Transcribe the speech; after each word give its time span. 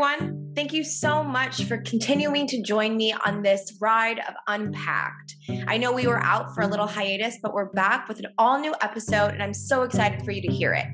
everyone. 0.00 0.52
Thank 0.54 0.72
you 0.72 0.84
so 0.84 1.24
much 1.24 1.64
for 1.64 1.78
continuing 1.78 2.46
to 2.46 2.62
join 2.62 2.96
me 2.96 3.12
on 3.26 3.42
this 3.42 3.76
ride 3.80 4.20
of 4.20 4.34
Unpacked. 4.46 5.34
I 5.66 5.76
know 5.76 5.90
we 5.90 6.06
were 6.06 6.22
out 6.22 6.54
for 6.54 6.60
a 6.60 6.68
little 6.68 6.86
hiatus, 6.86 7.38
but 7.42 7.52
we're 7.52 7.72
back 7.72 8.06
with 8.06 8.20
an 8.20 8.26
all 8.38 8.60
new 8.60 8.76
episode, 8.80 9.32
and 9.32 9.42
I'm 9.42 9.52
so 9.52 9.82
excited 9.82 10.22
for 10.24 10.30
you 10.30 10.40
to 10.42 10.54
hear 10.54 10.72
it. 10.72 10.86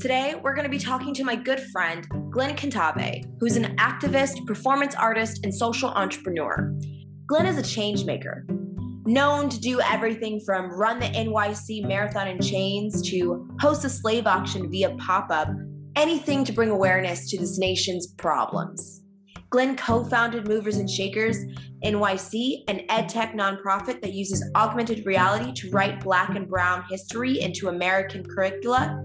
Today, 0.00 0.40
we're 0.42 0.54
going 0.54 0.64
to 0.64 0.70
be 0.70 0.78
talking 0.78 1.12
to 1.12 1.22
my 1.22 1.36
good 1.36 1.60
friend, 1.70 2.08
Glenn 2.30 2.56
Cantave, 2.56 3.26
who's 3.40 3.56
an 3.56 3.76
activist, 3.76 4.46
performance 4.46 4.94
artist, 4.94 5.44
and 5.44 5.54
social 5.54 5.90
entrepreneur. 5.90 6.74
Glenn 7.26 7.44
is 7.44 7.58
a 7.58 7.62
change 7.62 8.06
maker, 8.06 8.46
known 9.04 9.50
to 9.50 9.60
do 9.60 9.82
everything 9.82 10.40
from 10.46 10.70
run 10.70 10.98
the 10.98 11.08
NYC 11.08 11.86
Marathon 11.86 12.26
in 12.26 12.40
Chains 12.40 13.06
to 13.10 13.46
host 13.60 13.84
a 13.84 13.90
slave 13.90 14.26
auction 14.26 14.70
via 14.70 14.96
pop 14.96 15.26
up 15.30 15.48
anything 15.96 16.44
to 16.44 16.52
bring 16.52 16.70
awareness 16.70 17.28
to 17.30 17.38
this 17.38 17.58
nation's 17.58 18.06
problems. 18.06 19.02
Glenn 19.50 19.76
co 19.76 20.04
founded 20.04 20.46
Movers 20.46 20.76
and 20.76 20.88
Shakers 20.88 21.38
NYC, 21.84 22.64
an 22.68 22.80
edtech 22.90 23.34
nonprofit 23.34 24.00
that 24.02 24.12
uses 24.12 24.44
augmented 24.54 25.06
reality 25.06 25.52
to 25.54 25.70
write 25.70 26.00
Black 26.00 26.30
and 26.30 26.48
Brown 26.48 26.84
history 26.90 27.40
into 27.40 27.68
American 27.68 28.24
curricula. 28.24 29.02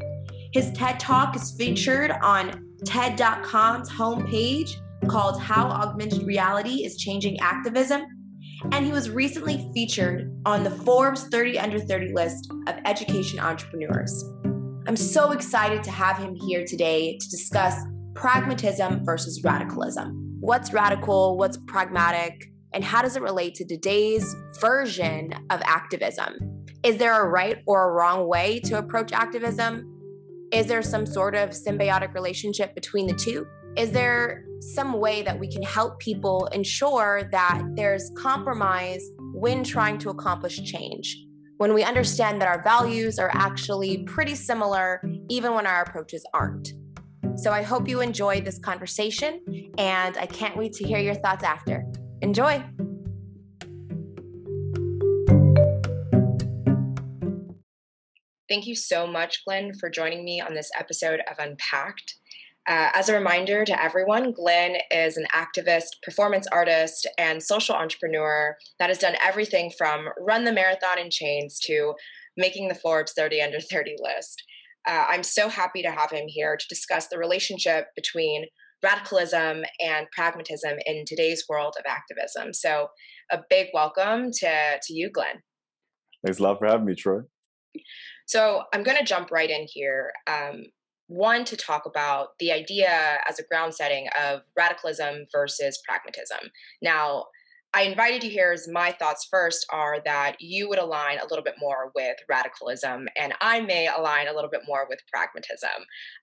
His 0.53 0.71
TED 0.73 0.99
Talk 0.99 1.35
is 1.35 1.55
featured 1.57 2.11
on 2.21 2.67
TED.com's 2.85 3.89
homepage 3.89 4.75
called 5.07 5.41
How 5.41 5.67
Augmented 5.67 6.23
Reality 6.23 6.83
is 6.85 6.97
Changing 6.97 7.39
Activism. 7.39 8.03
And 8.71 8.85
he 8.85 8.91
was 8.91 9.09
recently 9.09 9.69
featured 9.73 10.31
on 10.45 10.63
the 10.63 10.71
Forbes 10.71 11.23
30 11.29 11.57
Under 11.59 11.79
30 11.79 12.13
list 12.13 12.51
of 12.67 12.75
education 12.85 13.39
entrepreneurs. 13.39 14.23
I'm 14.87 14.95
so 14.95 15.31
excited 15.31 15.83
to 15.83 15.91
have 15.91 16.17
him 16.17 16.33
here 16.33 16.65
today 16.65 17.15
to 17.15 17.29
discuss 17.29 17.75
pragmatism 18.15 19.05
versus 19.05 19.43
radicalism. 19.43 20.37
What's 20.39 20.73
radical, 20.73 21.37
what's 21.37 21.57
pragmatic, 21.67 22.51
and 22.73 22.83
how 22.83 23.03
does 23.03 23.15
it 23.15 23.21
relate 23.21 23.53
to 23.55 23.65
today's 23.65 24.35
version 24.59 25.33
of 25.51 25.61
activism? 25.63 26.65
Is 26.83 26.97
there 26.97 27.21
a 27.21 27.29
right 27.29 27.57
or 27.67 27.89
a 27.89 27.93
wrong 27.93 28.27
way 28.27 28.59
to 28.61 28.79
approach 28.79 29.11
activism? 29.11 29.87
Is 30.51 30.65
there 30.65 30.81
some 30.81 31.05
sort 31.05 31.35
of 31.35 31.51
symbiotic 31.51 32.15
relationship 32.15 32.73
between 32.73 33.05
the 33.05 33.13
two? 33.13 33.45
Is 33.77 33.91
there 33.91 34.45
some 34.61 34.93
way 34.93 35.21
that 35.21 35.39
we 35.39 35.47
can 35.47 35.61
help 35.61 35.99
people 35.99 36.47
ensure 36.53 37.29
that 37.31 37.61
there's 37.75 38.11
compromise 38.17 39.07
when 39.33 39.63
trying 39.63 39.99
to 39.99 40.09
accomplish 40.09 40.59
change? 40.63 41.23
When 41.61 41.75
we 41.75 41.83
understand 41.83 42.41
that 42.41 42.47
our 42.47 42.63
values 42.63 43.19
are 43.19 43.29
actually 43.35 43.99
pretty 44.05 44.33
similar, 44.33 44.99
even 45.29 45.53
when 45.53 45.67
our 45.67 45.83
approaches 45.83 46.25
aren't. 46.33 46.73
So 47.35 47.51
I 47.51 47.61
hope 47.61 47.87
you 47.87 48.01
enjoy 48.01 48.41
this 48.41 48.57
conversation, 48.57 49.69
and 49.77 50.17
I 50.17 50.25
can't 50.25 50.57
wait 50.57 50.73
to 50.73 50.83
hear 50.83 50.97
your 50.97 51.13
thoughts 51.13 51.43
after. 51.43 51.85
Enjoy! 52.23 52.63
Thank 58.49 58.65
you 58.65 58.75
so 58.75 59.05
much, 59.05 59.45
Glenn, 59.45 59.71
for 59.79 59.91
joining 59.91 60.25
me 60.25 60.41
on 60.41 60.55
this 60.55 60.71
episode 60.75 61.19
of 61.29 61.37
Unpacked. 61.37 62.15
Uh, 62.69 62.89
as 62.93 63.09
a 63.09 63.15
reminder 63.15 63.65
to 63.65 63.83
everyone, 63.83 64.31
Glenn 64.31 64.77
is 64.91 65.17
an 65.17 65.25
activist, 65.33 66.01
performance 66.03 66.45
artist, 66.51 67.07
and 67.17 67.41
social 67.41 67.75
entrepreneur 67.75 68.55
that 68.77 68.89
has 68.89 68.99
done 68.99 69.15
everything 69.23 69.71
from 69.75 70.09
run 70.19 70.43
the 70.43 70.53
marathon 70.53 70.99
in 70.99 71.09
chains 71.09 71.59
to 71.61 71.93
making 72.37 72.67
the 72.67 72.75
Forbes 72.75 73.13
30 73.13 73.41
under 73.41 73.59
30 73.59 73.95
list. 73.99 74.43
Uh, 74.87 75.05
I'm 75.09 75.23
so 75.23 75.49
happy 75.49 75.81
to 75.81 75.91
have 75.91 76.11
him 76.11 76.25
here 76.27 76.55
to 76.55 76.65
discuss 76.67 77.07
the 77.07 77.17
relationship 77.17 77.87
between 77.95 78.45
radicalism 78.83 79.63
and 79.79 80.07
pragmatism 80.15 80.77
in 80.85 81.03
today's 81.05 81.45
world 81.49 81.75
of 81.79 81.85
activism. 81.87 82.53
So, 82.53 82.87
a 83.31 83.39
big 83.49 83.67
welcome 83.73 84.31
to, 84.31 84.79
to 84.81 84.93
you, 84.93 85.09
Glenn. 85.09 85.41
Thanks 86.25 86.39
a 86.39 86.43
lot 86.43 86.59
for 86.59 86.67
having 86.67 86.85
me, 86.85 86.95
Troy. 86.95 87.21
So, 88.27 88.63
I'm 88.73 88.83
going 88.83 88.97
to 88.97 89.03
jump 89.03 89.31
right 89.31 89.49
in 89.49 89.67
here. 89.67 90.11
Um, 90.27 90.63
one 91.11 91.43
to 91.43 91.57
talk 91.57 91.85
about 91.85 92.29
the 92.39 92.53
idea 92.53 93.17
as 93.27 93.37
a 93.37 93.43
ground 93.43 93.75
setting 93.75 94.07
of 94.19 94.41
radicalism 94.57 95.25
versus 95.31 95.81
pragmatism. 95.85 96.51
Now, 96.81 97.25
I 97.73 97.83
invited 97.83 98.23
you 98.23 98.29
here 98.29 98.51
as 98.51 98.67
my 98.67 98.91
thoughts 98.91 99.27
first 99.29 99.65
are 99.69 100.01
that 100.03 100.35
you 100.39 100.67
would 100.67 100.77
align 100.77 101.19
a 101.19 101.27
little 101.29 101.43
bit 101.43 101.55
more 101.57 101.91
with 101.95 102.17
radicalism, 102.29 103.07
and 103.17 103.33
I 103.39 103.61
may 103.61 103.87
align 103.87 104.27
a 104.27 104.33
little 104.33 104.49
bit 104.49 104.61
more 104.67 104.85
with 104.89 104.99
pragmatism. 105.11 105.69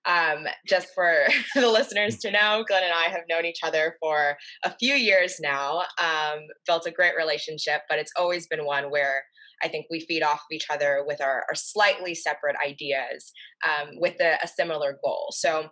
Um, 0.05 0.47
just 0.67 0.89
for 0.93 1.23
the 1.55 1.69
listeners 1.69 2.17
to 2.19 2.31
know, 2.31 2.63
Glenn 2.67 2.83
and 2.83 2.93
I 2.93 3.09
have 3.09 3.23
known 3.29 3.45
each 3.45 3.63
other 3.63 3.95
for 3.99 4.37
a 4.63 4.75
few 4.79 4.93
years 4.93 5.37
now, 5.39 5.83
um, 5.99 6.39
built 6.67 6.85
a 6.85 6.91
great 6.91 7.13
relationship, 7.17 7.81
but 7.89 7.97
it's 7.97 8.13
always 8.15 8.45
been 8.45 8.65
one 8.65 8.91
where 8.91 9.23
I 9.61 9.67
think 9.67 9.87
we 9.89 9.99
feed 10.01 10.23
off 10.23 10.39
of 10.39 10.51
each 10.51 10.67
other 10.69 11.03
with 11.05 11.21
our, 11.21 11.45
our 11.49 11.55
slightly 11.55 12.15
separate 12.15 12.55
ideas 12.65 13.31
um, 13.67 13.91
with 13.95 14.19
a, 14.21 14.37
a, 14.43 14.47
similar 14.47 14.97
goal. 15.03 15.27
So 15.31 15.69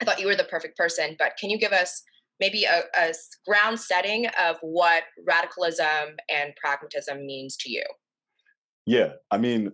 I 0.00 0.04
thought 0.04 0.20
you 0.20 0.26
were 0.26 0.36
the 0.36 0.44
perfect 0.44 0.76
person, 0.76 1.16
but 1.18 1.32
can 1.38 1.50
you 1.50 1.58
give 1.58 1.72
us 1.72 2.02
maybe 2.40 2.64
a, 2.64 2.82
a 2.98 3.12
ground 3.46 3.80
setting 3.80 4.26
of 4.40 4.56
what 4.62 5.04
radicalism 5.26 6.16
and 6.30 6.54
pragmatism 6.56 7.26
means 7.26 7.56
to 7.58 7.70
you? 7.70 7.84
Yeah, 8.86 9.12
I 9.30 9.38
mean, 9.38 9.72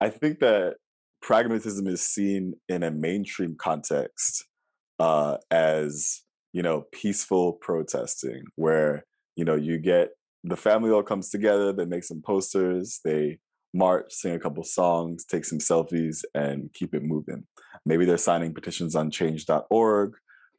I 0.00 0.10
think 0.10 0.40
that 0.40 0.74
pragmatism 1.22 1.86
is 1.86 2.06
seen 2.06 2.54
in 2.68 2.82
a 2.82 2.90
mainstream 2.90 3.56
context 3.58 4.44
uh, 4.98 5.38
as 5.50 6.22
you 6.52 6.62
know 6.62 6.84
peaceful 6.92 7.54
protesting, 7.54 8.42
where 8.56 9.04
you 9.36 9.44
know 9.44 9.54
you 9.54 9.78
get 9.78 10.10
the 10.44 10.56
family 10.56 10.90
all 10.90 11.02
comes 11.02 11.30
together. 11.30 11.72
They 11.72 11.84
make 11.84 12.04
some 12.04 12.22
posters. 12.22 13.00
They 13.04 13.38
march, 13.74 14.12
sing 14.12 14.34
a 14.34 14.38
couple 14.38 14.64
songs, 14.64 15.24
take 15.24 15.44
some 15.44 15.58
selfies, 15.58 16.22
and 16.34 16.72
keep 16.74 16.94
it 16.94 17.02
moving. 17.02 17.44
Maybe 17.86 18.04
they're 18.04 18.18
signing 18.18 18.54
petitions 18.54 18.94
on 18.94 19.10
change.org. 19.10 20.14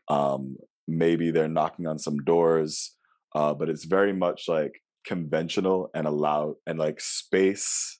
Um, 0.08 0.58
maybe 0.88 1.32
they're 1.32 1.48
knocking 1.48 1.88
on 1.88 2.00
some 2.00 2.18
doors. 2.20 2.96
Uh, 3.36 3.54
but 3.54 3.70
it's 3.70 3.86
very 3.86 4.14
much 4.14 4.48
like 4.48 4.82
conventional 5.06 5.90
and 5.94 6.08
allowed 6.08 6.56
and 6.68 6.80
like 6.80 7.00
space. 7.02 8.00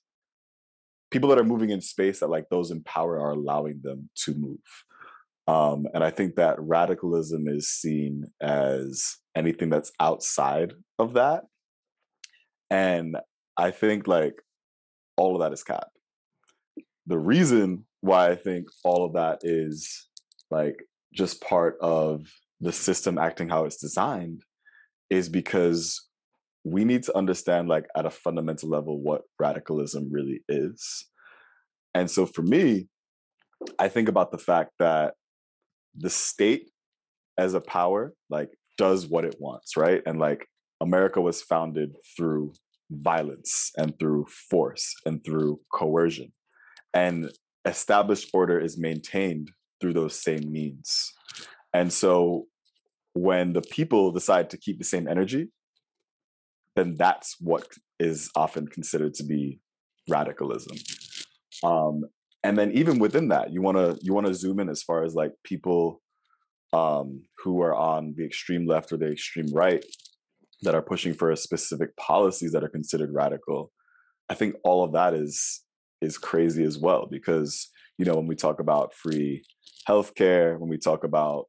People 1.10 1.28
that 1.28 1.38
are 1.38 1.44
moving 1.44 1.70
in 1.70 1.80
space 1.80 2.20
that 2.20 2.30
like 2.30 2.48
those 2.50 2.70
in 2.70 2.82
power 2.82 3.20
are 3.20 3.32
allowing 3.32 3.80
them 3.82 4.10
to 4.24 4.34
move. 4.34 4.58
Um, 5.46 5.86
and 5.92 6.02
I 6.02 6.10
think 6.10 6.36
that 6.36 6.60
radicalism 6.60 7.46
is 7.48 7.68
seen 7.68 8.24
as 8.40 9.16
anything 9.36 9.68
that's 9.68 9.92
outside 10.00 10.72
of 10.98 11.14
that 11.14 11.44
and 12.70 13.16
I 13.56 13.70
think 13.70 14.06
like 14.06 14.34
all 15.16 15.34
of 15.34 15.40
that 15.42 15.52
is 15.52 15.62
cap. 15.62 15.88
The 17.06 17.18
reason 17.18 17.84
why 18.00 18.30
I 18.30 18.36
think 18.36 18.68
all 18.82 19.04
of 19.04 19.14
that 19.14 19.40
is 19.42 20.08
like 20.50 20.84
just 21.12 21.40
part 21.40 21.76
of 21.80 22.26
the 22.60 22.72
system 22.72 23.18
acting 23.18 23.48
how 23.48 23.64
it's 23.64 23.76
designed 23.76 24.42
is 25.10 25.28
because 25.28 26.08
we 26.64 26.84
need 26.84 27.02
to 27.04 27.16
understand 27.16 27.68
like 27.68 27.86
at 27.96 28.06
a 28.06 28.10
fundamental 28.10 28.68
level 28.68 29.00
what 29.00 29.22
radicalism 29.38 30.10
really 30.10 30.42
is. 30.48 31.06
And 31.94 32.10
so 32.10 32.26
for 32.26 32.42
me, 32.42 32.88
I 33.78 33.88
think 33.88 34.08
about 34.08 34.32
the 34.32 34.38
fact 34.38 34.72
that 34.78 35.14
the 35.96 36.10
state 36.10 36.70
as 37.38 37.54
a 37.54 37.60
power 37.60 38.14
like 38.30 38.50
does 38.76 39.06
what 39.06 39.24
it 39.24 39.36
wants, 39.38 39.76
right? 39.76 40.02
And 40.06 40.18
like 40.18 40.46
America 40.84 41.20
was 41.20 41.42
founded 41.42 41.96
through 42.16 42.52
violence 42.90 43.72
and 43.76 43.98
through 43.98 44.26
force 44.50 44.94
and 45.06 45.24
through 45.24 45.60
coercion. 45.72 46.32
And 46.92 47.30
established 47.64 48.30
order 48.32 48.60
is 48.60 48.78
maintained 48.78 49.50
through 49.80 49.94
those 49.94 50.22
same 50.22 50.52
means. 50.52 51.12
And 51.72 51.92
so 51.92 52.46
when 53.14 53.54
the 53.54 53.62
people 53.62 54.12
decide 54.12 54.50
to 54.50 54.58
keep 54.58 54.78
the 54.78 54.84
same 54.84 55.08
energy, 55.08 55.48
then 56.76 56.94
that's 56.96 57.36
what 57.40 57.66
is 57.98 58.30
often 58.36 58.68
considered 58.68 59.14
to 59.14 59.24
be 59.24 59.60
radicalism. 60.08 60.76
Um, 61.62 62.04
and 62.42 62.58
then 62.58 62.72
even 62.72 62.98
within 62.98 63.28
that, 63.28 63.52
you 63.52 63.62
want 63.62 63.78
to 63.78 63.98
you 64.02 64.12
want 64.12 64.26
to 64.26 64.34
zoom 64.34 64.60
in 64.60 64.68
as 64.68 64.82
far 64.82 65.02
as 65.04 65.14
like 65.14 65.32
people 65.44 66.02
um, 66.72 67.22
who 67.42 67.62
are 67.62 67.74
on 67.74 68.14
the 68.16 68.24
extreme 68.24 68.66
left 68.66 68.92
or 68.92 68.98
the 68.98 69.10
extreme 69.10 69.46
right 69.54 69.84
that 70.64 70.74
are 70.74 70.82
pushing 70.82 71.14
for 71.14 71.34
specific 71.36 71.96
policies 71.96 72.52
that 72.52 72.64
are 72.64 72.68
considered 72.68 73.10
radical 73.12 73.70
i 74.28 74.34
think 74.34 74.54
all 74.64 74.82
of 74.84 74.92
that 74.92 75.14
is 75.14 75.62
is 76.00 76.18
crazy 76.18 76.64
as 76.64 76.78
well 76.78 77.06
because 77.10 77.70
you 77.98 78.04
know 78.04 78.14
when 78.14 78.26
we 78.26 78.34
talk 78.34 78.60
about 78.60 78.94
free 78.94 79.42
healthcare 79.88 80.58
when 80.58 80.68
we 80.68 80.78
talk 80.78 81.04
about 81.04 81.46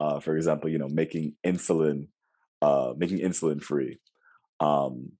uh, 0.00 0.20
for 0.20 0.36
example 0.36 0.70
you 0.70 0.78
know 0.78 0.88
making 0.88 1.34
insulin 1.46 2.06
uh, 2.62 2.92
making 2.96 3.18
insulin 3.18 3.62
free 3.62 3.98
um, 4.60 5.12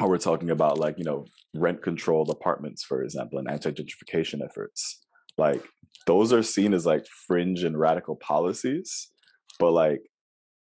or 0.00 0.08
we're 0.08 0.18
talking 0.18 0.50
about 0.50 0.78
like 0.78 0.98
you 0.98 1.04
know 1.04 1.24
rent 1.54 1.82
controlled 1.82 2.30
apartments 2.30 2.82
for 2.84 3.02
example 3.02 3.38
and 3.38 3.50
anti-gentrification 3.50 4.44
efforts 4.44 5.04
like 5.38 5.64
those 6.06 6.32
are 6.32 6.42
seen 6.42 6.74
as 6.74 6.86
like 6.86 7.06
fringe 7.26 7.62
and 7.62 7.78
radical 7.78 8.16
policies 8.16 9.10
but 9.58 9.72
like 9.72 10.02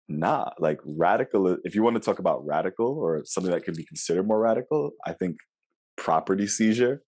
nah 0.07 0.50
like 0.60 0.80
radical 0.86 1.57
if 1.63 1.74
you 1.74 1.81
want 1.81 1.96
to 1.96 2.00
talk 2.00 2.19
about 2.19 2.46
radical 2.46 2.98
or 3.00 3.22
something 3.25 3.52
that 3.52 3.63
could 3.63 3.75
be 3.75 3.86
considered 3.86 4.28
more 4.28 4.40
radical 4.40 4.92
i 5.06 5.12
think 5.12 5.38
property 5.98 6.46
seizure 6.46 7.02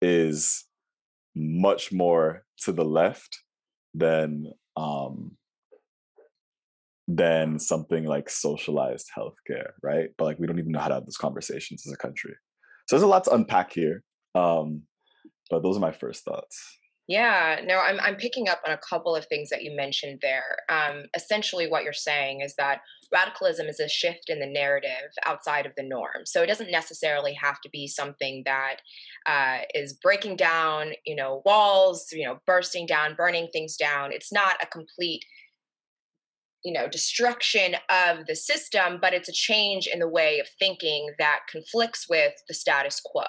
is 0.00 0.64
much 1.34 1.92
more 1.92 2.44
to 2.58 2.72
the 2.72 2.84
left 2.84 3.40
than 3.94 4.46
um 4.76 5.36
than 7.08 7.58
something 7.58 8.04
like 8.04 8.28
socialized 8.28 9.10
healthcare 9.16 9.70
right? 9.82 10.08
But 10.18 10.24
like 10.24 10.38
we 10.38 10.46
don't 10.46 10.58
even 10.58 10.72
know 10.72 10.80
how 10.80 10.88
to 10.88 10.94
have 10.94 11.06
those 11.06 11.16
conversations 11.16 11.84
as 11.86 11.92
a 11.92 11.96
country. 11.96 12.34
So 12.88 12.96
there's 12.96 13.04
a 13.04 13.06
lot 13.06 13.24
to 13.24 13.34
unpack 13.34 13.72
here 13.72 14.02
um 14.34 14.82
but 15.50 15.62
those 15.62 15.76
are 15.76 15.80
my 15.80 15.92
first 15.92 16.24
thoughts 16.24 16.78
yeah, 17.08 17.60
no, 17.64 17.78
I'm 17.78 18.00
I'm 18.00 18.16
picking 18.16 18.48
up 18.48 18.60
on 18.66 18.72
a 18.72 18.78
couple 18.78 19.14
of 19.14 19.26
things 19.26 19.48
that 19.50 19.62
you 19.62 19.74
mentioned 19.76 20.18
there. 20.22 20.58
Um, 20.68 21.04
essentially, 21.14 21.68
what 21.68 21.84
you're 21.84 21.92
saying 21.92 22.40
is 22.40 22.54
that 22.56 22.80
radicalism 23.12 23.66
is 23.66 23.78
a 23.78 23.88
shift 23.88 24.28
in 24.28 24.40
the 24.40 24.46
narrative 24.46 25.12
outside 25.24 25.66
of 25.66 25.72
the 25.76 25.84
norm. 25.84 26.24
So 26.24 26.42
it 26.42 26.48
doesn't 26.48 26.72
necessarily 26.72 27.32
have 27.34 27.60
to 27.60 27.70
be 27.70 27.86
something 27.86 28.42
that 28.44 28.78
uh, 29.24 29.58
is 29.72 29.92
breaking 29.92 30.36
down, 30.36 30.92
you 31.04 31.14
know, 31.14 31.42
walls, 31.44 32.08
you 32.12 32.26
know, 32.26 32.40
bursting 32.44 32.86
down, 32.86 33.14
burning 33.14 33.48
things 33.52 33.76
down. 33.76 34.10
It's 34.10 34.32
not 34.32 34.56
a 34.60 34.66
complete 34.66 35.24
you 36.64 36.72
know 36.72 36.88
destruction 36.88 37.76
of 37.90 38.26
the 38.26 38.34
system 38.34 38.98
but 39.00 39.12
it's 39.12 39.28
a 39.28 39.32
change 39.32 39.86
in 39.86 40.00
the 40.00 40.08
way 40.08 40.40
of 40.40 40.48
thinking 40.58 41.10
that 41.18 41.40
conflicts 41.48 42.08
with 42.08 42.32
the 42.48 42.54
status 42.54 43.00
quo 43.04 43.22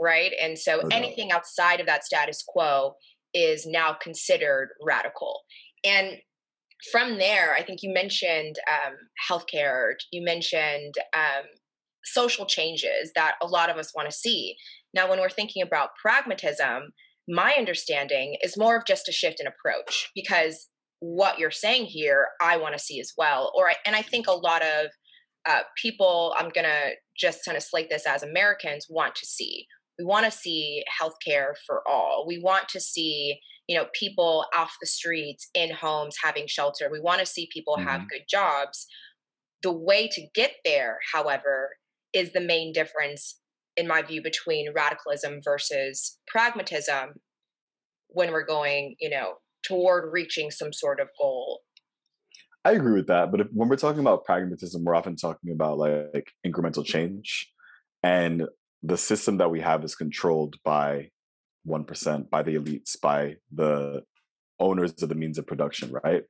right? 0.00 0.32
And 0.40 0.58
so 0.58 0.80
anything 0.90 1.32
outside 1.32 1.80
of 1.80 1.86
that 1.86 2.04
status 2.04 2.44
quo 2.46 2.94
is 3.32 3.66
now 3.66 3.92
considered 4.00 4.70
radical. 4.84 5.40
And 5.84 6.18
from 6.90 7.18
there, 7.18 7.54
I 7.54 7.62
think 7.62 7.80
you 7.82 7.92
mentioned 7.92 8.56
um, 8.70 8.94
healthcare, 9.28 9.92
you 10.12 10.24
mentioned 10.24 10.94
um, 11.16 11.44
social 12.04 12.46
changes 12.46 13.12
that 13.14 13.34
a 13.42 13.46
lot 13.46 13.70
of 13.70 13.76
us 13.76 13.92
want 13.94 14.08
to 14.10 14.16
see. 14.16 14.56
Now, 14.94 15.08
when 15.08 15.20
we're 15.20 15.30
thinking 15.30 15.62
about 15.62 15.90
pragmatism, 16.00 16.92
my 17.28 17.54
understanding 17.56 18.36
is 18.42 18.58
more 18.58 18.76
of 18.76 18.84
just 18.86 19.08
a 19.08 19.12
shift 19.12 19.40
in 19.40 19.46
approach 19.46 20.10
because 20.14 20.68
what 21.00 21.38
you're 21.38 21.50
saying 21.50 21.86
here, 21.86 22.28
I 22.40 22.56
want 22.56 22.74
to 22.74 22.82
see 22.82 23.00
as 23.00 23.12
well. 23.16 23.52
Or, 23.56 23.70
I, 23.70 23.76
and 23.86 23.96
I 23.96 24.02
think 24.02 24.26
a 24.26 24.32
lot 24.32 24.62
of 24.62 24.86
uh, 25.46 25.60
people, 25.80 26.34
I'm 26.38 26.50
going 26.50 26.66
to 26.66 26.92
just 27.18 27.44
kind 27.44 27.56
of 27.56 27.62
slate 27.62 27.88
this 27.90 28.06
as 28.06 28.22
Americans, 28.22 28.86
want 28.88 29.14
to 29.16 29.26
see 29.26 29.66
we 29.98 30.04
want 30.04 30.24
to 30.24 30.30
see 30.30 30.84
healthcare 31.00 31.52
for 31.66 31.82
all. 31.88 32.24
We 32.26 32.38
want 32.38 32.68
to 32.70 32.80
see, 32.80 33.38
you 33.68 33.76
know, 33.76 33.86
people 33.98 34.46
off 34.54 34.76
the 34.80 34.86
streets 34.86 35.48
in 35.54 35.72
homes 35.72 36.16
having 36.22 36.46
shelter. 36.46 36.88
We 36.90 37.00
want 37.00 37.20
to 37.20 37.26
see 37.26 37.48
people 37.52 37.76
mm-hmm. 37.76 37.88
have 37.88 38.08
good 38.08 38.24
jobs. 38.28 38.86
The 39.62 39.72
way 39.72 40.08
to 40.08 40.26
get 40.34 40.52
there, 40.64 40.98
however, 41.12 41.70
is 42.12 42.32
the 42.32 42.40
main 42.40 42.72
difference 42.72 43.38
in 43.76 43.88
my 43.88 44.02
view 44.02 44.22
between 44.22 44.72
radicalism 44.74 45.40
versus 45.42 46.18
pragmatism 46.28 47.14
when 48.08 48.30
we're 48.30 48.46
going, 48.46 48.94
you 49.00 49.10
know, 49.10 49.34
toward 49.66 50.12
reaching 50.12 50.50
some 50.50 50.72
sort 50.72 51.00
of 51.00 51.08
goal. 51.18 51.60
I 52.64 52.72
agree 52.72 52.94
with 52.94 53.08
that, 53.08 53.30
but 53.30 53.40
if, 53.40 53.46
when 53.52 53.68
we're 53.68 53.76
talking 53.76 54.00
about 54.00 54.24
pragmatism, 54.24 54.84
we're 54.84 54.94
often 54.94 55.16
talking 55.16 55.52
about 55.52 55.78
like 55.78 56.32
incremental 56.46 56.84
change. 56.84 57.50
And 58.02 58.44
the 58.84 58.98
system 58.98 59.38
that 59.38 59.50
we 59.50 59.60
have 59.60 59.82
is 59.82 59.96
controlled 59.96 60.56
by 60.62 61.08
1% 61.66 62.28
by 62.28 62.42
the 62.42 62.56
elites 62.56 63.00
by 63.00 63.36
the 63.52 64.02
owners 64.60 65.02
of 65.02 65.08
the 65.08 65.14
means 65.14 65.38
of 65.38 65.46
production 65.46 65.90
right? 66.04 66.24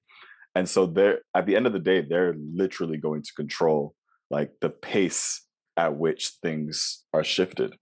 And 0.54 0.68
so 0.68 0.86
they're 0.86 1.20
at 1.34 1.46
the 1.46 1.56
end 1.56 1.66
of 1.66 1.72
the 1.72 1.80
day 1.80 2.00
they're 2.00 2.36
literally 2.38 2.96
going 2.96 3.22
to 3.22 3.32
control 3.34 3.94
like 4.30 4.52
the 4.60 4.70
pace 4.70 5.42
at 5.76 5.96
which 5.96 6.34
things 6.42 7.04
are 7.12 7.24
shifted. 7.24 7.74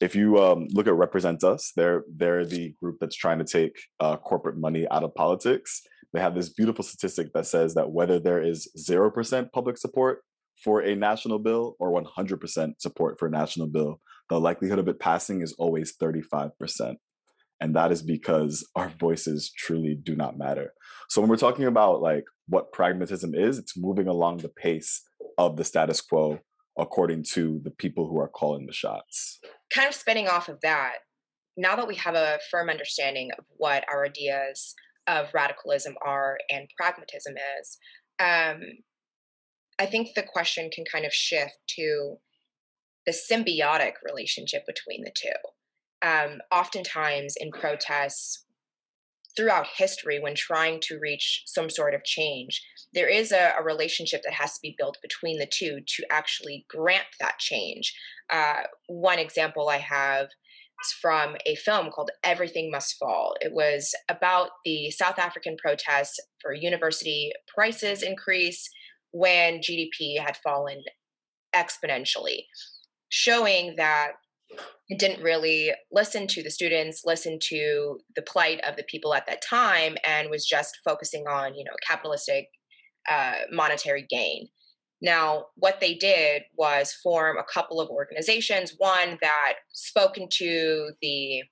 If 0.00 0.14
you 0.14 0.38
um, 0.38 0.68
look 0.70 0.86
at 0.86 0.92
RepresentUs 0.92 1.72
they're 1.74 2.04
they're 2.14 2.44
the 2.44 2.74
group 2.78 2.98
that's 3.00 3.16
trying 3.16 3.38
to 3.38 3.44
take 3.44 3.76
uh, 4.00 4.16
corporate 4.18 4.58
money 4.58 4.86
out 4.90 5.02
of 5.02 5.14
politics. 5.14 5.82
They 6.12 6.20
have 6.20 6.34
this 6.34 6.50
beautiful 6.50 6.84
statistic 6.84 7.32
that 7.32 7.46
says 7.46 7.74
that 7.74 7.92
whether 7.92 8.18
there 8.18 8.42
is 8.42 8.68
0% 8.76 9.52
public 9.52 9.78
support 9.78 10.22
for 10.62 10.80
a 10.80 10.94
national 10.94 11.38
bill 11.38 11.76
or 11.78 11.90
100% 11.90 12.72
support 12.78 13.18
for 13.18 13.28
a 13.28 13.30
national 13.30 13.66
bill, 13.66 14.00
the 14.28 14.40
likelihood 14.40 14.78
of 14.78 14.88
it 14.88 15.00
passing 15.00 15.42
is 15.42 15.54
always 15.58 15.96
35%. 15.96 16.96
And 17.60 17.76
that 17.76 17.92
is 17.92 18.02
because 18.02 18.66
our 18.76 18.88
voices 18.88 19.52
truly 19.56 19.96
do 20.00 20.16
not 20.16 20.38
matter. 20.38 20.72
So 21.08 21.20
when 21.20 21.30
we're 21.30 21.36
talking 21.36 21.66
about 21.66 22.00
like 22.00 22.24
what 22.48 22.72
pragmatism 22.72 23.34
is, 23.34 23.58
it's 23.58 23.76
moving 23.76 24.06
along 24.06 24.38
the 24.38 24.48
pace 24.48 25.02
of 25.38 25.56
the 25.56 25.64
status 25.64 26.00
quo 26.00 26.40
according 26.78 27.24
to 27.34 27.60
the 27.62 27.70
people 27.70 28.08
who 28.08 28.18
are 28.18 28.28
calling 28.28 28.66
the 28.66 28.72
shots. 28.72 29.38
Kind 29.74 29.88
of 29.88 29.94
spinning 29.94 30.28
off 30.28 30.48
of 30.48 30.60
that, 30.62 30.94
now 31.56 31.76
that 31.76 31.88
we 31.88 31.96
have 31.96 32.14
a 32.14 32.38
firm 32.50 32.70
understanding 32.70 33.30
of 33.38 33.44
what 33.56 33.84
our 33.92 34.06
ideas 34.06 34.74
of 35.06 35.32
radicalism 35.34 35.94
are 36.04 36.38
and 36.48 36.68
pragmatism 36.78 37.34
is, 37.60 37.78
um, 38.18 38.60
I 39.80 39.86
think 39.86 40.10
the 40.14 40.22
question 40.22 40.68
can 40.70 40.84
kind 40.84 41.06
of 41.06 41.12
shift 41.12 41.56
to 41.76 42.16
the 43.06 43.12
symbiotic 43.12 43.94
relationship 44.04 44.66
between 44.66 45.02
the 45.02 45.12
two. 45.16 46.06
Um, 46.06 46.40
oftentimes 46.52 47.34
in 47.40 47.50
protests 47.50 48.44
throughout 49.34 49.66
history, 49.76 50.20
when 50.20 50.34
trying 50.34 50.80
to 50.82 50.98
reach 51.00 51.44
some 51.46 51.70
sort 51.70 51.94
of 51.94 52.04
change, 52.04 52.62
there 52.92 53.08
is 53.08 53.32
a, 53.32 53.54
a 53.58 53.64
relationship 53.64 54.20
that 54.24 54.34
has 54.34 54.52
to 54.52 54.60
be 54.62 54.74
built 54.76 54.98
between 55.02 55.38
the 55.38 55.50
two 55.50 55.80
to 55.86 56.04
actually 56.10 56.66
grant 56.68 57.06
that 57.18 57.38
change. 57.38 57.94
Uh, 58.30 58.64
one 58.86 59.18
example 59.18 59.70
I 59.70 59.78
have 59.78 60.26
is 60.26 60.92
from 61.00 61.36
a 61.46 61.54
film 61.54 61.90
called 61.90 62.10
Everything 62.22 62.70
Must 62.70 62.98
Fall. 62.98 63.34
It 63.40 63.52
was 63.54 63.94
about 64.10 64.50
the 64.66 64.90
South 64.90 65.18
African 65.18 65.56
protests 65.56 66.20
for 66.42 66.52
university 66.52 67.32
prices 67.54 68.02
increase 68.02 68.68
when 69.12 69.60
GDP 69.60 70.18
had 70.18 70.36
fallen 70.36 70.82
exponentially, 71.54 72.44
showing 73.08 73.74
that 73.76 74.12
it 74.88 74.98
didn't 74.98 75.22
really 75.22 75.72
listen 75.92 76.26
to 76.26 76.42
the 76.42 76.50
students, 76.50 77.02
listen 77.04 77.38
to 77.40 77.98
the 78.16 78.22
plight 78.22 78.60
of 78.66 78.76
the 78.76 78.82
people 78.84 79.14
at 79.14 79.26
that 79.26 79.42
time, 79.42 79.96
and 80.04 80.30
was 80.30 80.44
just 80.46 80.78
focusing 80.84 81.26
on, 81.28 81.54
you 81.54 81.64
know, 81.64 81.72
capitalistic 81.86 82.48
uh, 83.08 83.34
monetary 83.52 84.06
gain. 84.10 84.48
Now, 85.02 85.46
what 85.54 85.80
they 85.80 85.94
did 85.94 86.42
was 86.56 86.92
form 86.92 87.38
a 87.38 87.52
couple 87.52 87.80
of 87.80 87.88
organizations. 87.88 88.74
One 88.76 89.16
that 89.22 89.54
spoke 89.72 90.18
into 90.18 90.90
the 91.00 91.42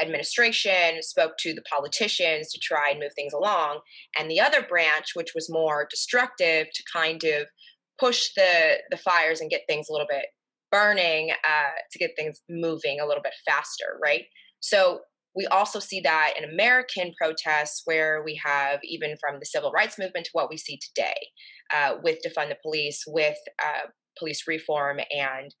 administration, 0.00 1.02
spoke 1.02 1.32
to 1.38 1.54
the 1.54 1.62
politicians 1.62 2.50
to 2.52 2.60
try 2.60 2.90
and 2.90 3.00
move 3.00 3.12
things 3.14 3.32
along, 3.32 3.80
and 4.18 4.30
the 4.30 4.40
other 4.40 4.62
branch, 4.62 5.10
which 5.14 5.32
was 5.34 5.50
more 5.50 5.86
destructive, 5.90 6.66
to 6.74 6.82
kind 6.92 7.22
of 7.24 7.46
push 7.98 8.30
the 8.36 8.78
the 8.90 8.96
fires 8.96 9.40
and 9.40 9.50
get 9.50 9.62
things 9.68 9.88
a 9.88 9.92
little 9.92 10.08
bit 10.08 10.26
burning, 10.72 11.30
uh, 11.30 11.76
to 11.92 11.98
get 11.98 12.10
things 12.16 12.40
moving 12.48 12.98
a 13.00 13.06
little 13.06 13.22
bit 13.22 13.34
faster, 13.46 13.98
right? 14.02 14.24
So 14.60 15.00
we 15.36 15.46
also 15.46 15.80
see 15.80 16.00
that 16.00 16.34
in 16.38 16.48
American 16.48 17.12
protests, 17.20 17.82
where 17.84 18.22
we 18.24 18.40
have 18.44 18.78
even 18.84 19.16
from 19.20 19.40
the 19.40 19.46
civil 19.46 19.72
rights 19.72 19.98
movement 19.98 20.26
to 20.26 20.30
what 20.32 20.48
we 20.48 20.56
see 20.56 20.78
today, 20.78 21.14
uh, 21.74 21.96
with 22.02 22.18
defund 22.24 22.50
the 22.50 22.56
police, 22.62 23.02
with 23.06 23.36
uh, 23.64 23.88
police 24.18 24.44
reform, 24.46 25.00
and 25.10 25.54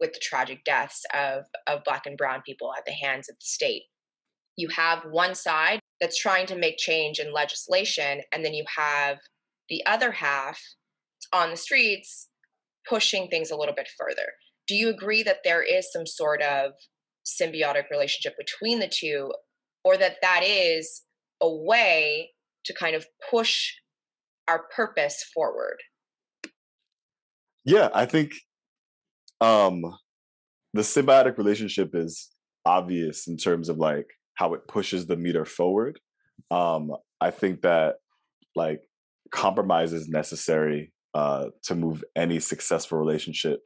with 0.00 0.12
the 0.12 0.20
tragic 0.20 0.64
deaths 0.64 1.04
of, 1.14 1.44
of 1.66 1.84
Black 1.84 2.06
and 2.06 2.16
Brown 2.16 2.42
people 2.44 2.72
at 2.76 2.84
the 2.84 2.92
hands 2.92 3.28
of 3.28 3.36
the 3.36 3.44
state. 3.44 3.84
You 4.56 4.68
have 4.68 5.04
one 5.10 5.34
side 5.34 5.80
that's 6.00 6.18
trying 6.18 6.46
to 6.46 6.56
make 6.56 6.78
change 6.78 7.18
in 7.18 7.32
legislation, 7.32 8.22
and 8.32 8.44
then 8.44 8.54
you 8.54 8.64
have 8.76 9.18
the 9.68 9.84
other 9.86 10.12
half 10.12 10.60
on 11.32 11.50
the 11.50 11.56
streets 11.56 12.28
pushing 12.88 13.28
things 13.28 13.50
a 13.50 13.56
little 13.56 13.74
bit 13.74 13.88
further. 13.98 14.32
Do 14.66 14.74
you 14.74 14.88
agree 14.88 15.22
that 15.22 15.40
there 15.44 15.62
is 15.62 15.92
some 15.92 16.06
sort 16.06 16.42
of 16.42 16.72
symbiotic 17.26 17.90
relationship 17.90 18.34
between 18.38 18.78
the 18.78 18.90
two, 18.92 19.32
or 19.84 19.96
that 19.96 20.16
that 20.22 20.42
is 20.44 21.02
a 21.40 21.52
way 21.52 22.30
to 22.64 22.74
kind 22.74 22.96
of 22.96 23.06
push 23.30 23.72
our 24.48 24.64
purpose 24.74 25.24
forward? 25.34 25.78
Yeah, 27.64 27.90
I 27.92 28.06
think 28.06 28.32
um 29.40 29.82
the 30.74 30.82
symbiotic 30.82 31.38
relationship 31.38 31.94
is 31.94 32.30
obvious 32.64 33.26
in 33.28 33.36
terms 33.36 33.68
of 33.68 33.78
like 33.78 34.06
how 34.34 34.54
it 34.54 34.66
pushes 34.68 35.06
the 35.06 35.16
meter 35.16 35.44
forward. 35.44 35.98
Um 36.50 36.92
i 37.20 37.30
think 37.30 37.62
that 37.62 37.96
like 38.54 38.82
compromise 39.30 39.92
is 39.92 40.08
necessary 40.08 40.92
uh 41.14 41.46
to 41.62 41.74
move 41.74 42.04
any 42.14 42.38
successful 42.40 42.98
relationship 42.98 43.60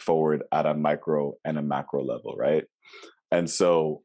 forward 0.00 0.42
at 0.52 0.66
a 0.66 0.74
micro 0.74 1.34
and 1.44 1.58
a 1.58 1.62
macro 1.62 2.02
level 2.02 2.34
right? 2.38 2.64
And 3.30 3.48
so 3.50 4.02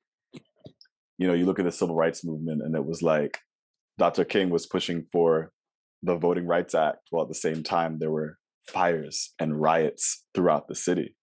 you 1.17 1.27
know 1.27 1.33
you 1.33 1.45
look 1.45 1.59
at 1.59 1.65
the 1.65 1.71
civil 1.71 1.95
rights 1.95 2.25
movement 2.25 2.61
and 2.63 2.75
it 2.75 2.85
was 2.85 3.01
like 3.03 3.37
dr 3.99 4.25
king 4.25 4.49
was 4.49 4.65
pushing 4.65 5.05
for 5.11 5.51
the 6.03 6.15
Voting 6.15 6.47
Rights 6.47 6.75
Act, 6.75 7.07
while 7.09 7.23
at 7.23 7.29
the 7.29 7.35
same 7.35 7.63
time 7.63 7.99
there 7.99 8.11
were 8.11 8.37
fires 8.71 9.33
and 9.39 9.59
riots 9.61 10.25
throughout 10.33 10.67
the 10.67 10.75
city. 10.75 11.15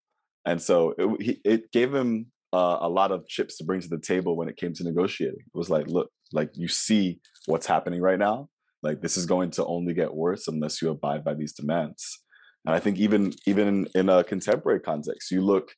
And 0.46 0.60
so 0.60 0.94
it, 0.98 1.38
it 1.44 1.72
gave 1.72 1.94
him 1.94 2.26
uh, 2.52 2.78
a 2.80 2.88
lot 2.88 3.12
of 3.12 3.26
chips 3.26 3.56
to 3.58 3.64
bring 3.64 3.80
to 3.80 3.88
the 3.88 4.00
table 4.00 4.36
when 4.36 4.48
it 4.48 4.56
came 4.56 4.72
to 4.74 4.84
negotiating. 4.84 5.40
It 5.40 5.58
was 5.58 5.70
like, 5.70 5.86
look, 5.88 6.10
like 6.32 6.50
you 6.54 6.68
see 6.68 7.20
what's 7.46 7.66
happening 7.66 8.00
right 8.00 8.18
now. 8.18 8.48
Like 8.82 9.00
this 9.00 9.16
is 9.16 9.26
going 9.26 9.50
to 9.52 9.66
only 9.66 9.92
get 9.92 10.14
worse 10.14 10.46
unless 10.48 10.80
you 10.80 10.90
abide 10.90 11.24
by 11.24 11.34
these 11.34 11.52
demands. 11.52 12.22
And 12.64 12.74
I 12.74 12.80
think 12.80 12.98
even 12.98 13.32
even 13.46 13.88
in 13.94 14.08
a 14.08 14.24
contemporary 14.24 14.80
context, 14.80 15.30
you 15.30 15.42
look 15.42 15.72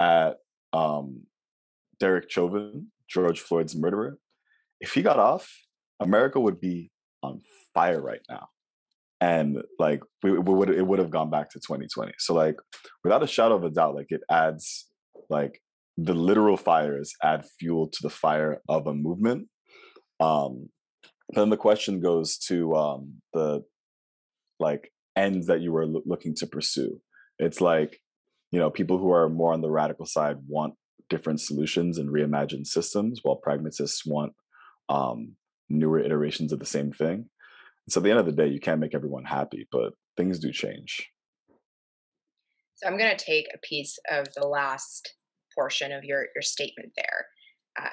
at 0.00 0.36
um, 0.72 1.22
Derek 1.98 2.30
Chauvin, 2.30 2.88
George 3.08 3.40
Floyd's 3.40 3.76
murderer. 3.76 4.18
If 4.80 4.94
he 4.94 5.02
got 5.02 5.18
off, 5.18 5.48
America 6.00 6.40
would 6.40 6.60
be 6.60 6.90
on 7.22 7.40
fire 7.74 8.00
right 8.00 8.22
now 8.28 8.48
and 9.20 9.62
like 9.78 10.00
we, 10.22 10.32
we 10.32 10.54
would 10.54 10.70
it 10.70 10.86
would 10.86 10.98
have 10.98 11.10
gone 11.10 11.30
back 11.30 11.50
to 11.50 11.58
2020 11.58 12.12
so 12.18 12.34
like 12.34 12.56
without 13.04 13.22
a 13.22 13.26
shadow 13.26 13.54
of 13.54 13.64
a 13.64 13.70
doubt 13.70 13.94
like 13.94 14.06
it 14.10 14.22
adds 14.30 14.86
like 15.28 15.60
the 15.96 16.14
literal 16.14 16.56
fires 16.56 17.12
add 17.22 17.44
fuel 17.58 17.88
to 17.88 17.98
the 18.02 18.10
fire 18.10 18.60
of 18.68 18.86
a 18.86 18.94
movement. 18.94 19.48
Um 20.18 20.68
then 21.30 21.50
the 21.50 21.56
question 21.56 22.00
goes 22.00 22.38
to 22.38 22.74
um 22.74 23.20
the 23.32 23.62
like 24.58 24.92
ends 25.16 25.46
that 25.46 25.60
you 25.60 25.72
were 25.72 25.86
lo- 25.86 26.02
looking 26.06 26.34
to 26.36 26.46
pursue. 26.46 27.00
It's 27.38 27.60
like 27.60 27.98
you 28.50 28.58
know 28.58 28.70
people 28.70 28.98
who 28.98 29.12
are 29.12 29.28
more 29.28 29.52
on 29.52 29.60
the 29.60 29.70
radical 29.70 30.06
side 30.06 30.38
want 30.48 30.74
different 31.08 31.40
solutions 31.40 31.98
and 31.98 32.08
reimagined 32.08 32.66
systems 32.66 33.20
while 33.22 33.36
pragmatists 33.36 34.06
want 34.06 34.32
um 34.88 35.36
newer 35.68 36.00
iterations 36.00 36.52
of 36.52 36.58
the 36.58 36.66
same 36.66 36.92
thing 36.92 37.28
so 37.90 38.00
at 38.00 38.04
the 38.04 38.10
end 38.10 38.20
of 38.20 38.26
the 38.26 38.32
day, 38.32 38.48
you 38.48 38.60
can't 38.60 38.80
make 38.80 38.94
everyone 38.94 39.24
happy, 39.24 39.68
but 39.70 39.92
things 40.16 40.38
do 40.38 40.52
change. 40.52 41.10
So 42.76 42.88
I'm 42.88 42.96
going 42.96 43.14
to 43.14 43.24
take 43.24 43.46
a 43.54 43.58
piece 43.58 43.98
of 44.10 44.26
the 44.34 44.46
last 44.46 45.14
portion 45.54 45.92
of 45.92 46.04
your 46.04 46.26
your 46.34 46.42
statement 46.42 46.92
there. 46.96 47.26
Uh, 47.78 47.90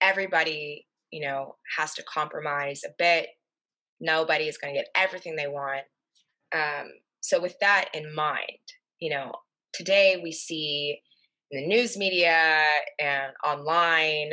everybody, 0.00 0.86
you 1.10 1.26
know, 1.26 1.56
has 1.78 1.94
to 1.94 2.04
compromise 2.04 2.82
a 2.84 2.90
bit. 2.98 3.28
Nobody 4.00 4.44
is 4.44 4.58
going 4.58 4.74
to 4.74 4.80
get 4.80 4.88
everything 4.94 5.36
they 5.36 5.48
want. 5.48 5.82
Um, 6.54 6.88
so 7.20 7.40
with 7.40 7.56
that 7.60 7.86
in 7.94 8.14
mind, 8.14 8.58
you 9.00 9.10
know, 9.10 9.32
today 9.72 10.20
we 10.22 10.30
see 10.30 11.00
in 11.50 11.60
the 11.62 11.66
news 11.66 11.96
media 11.96 12.64
and 13.00 13.32
online 13.44 14.30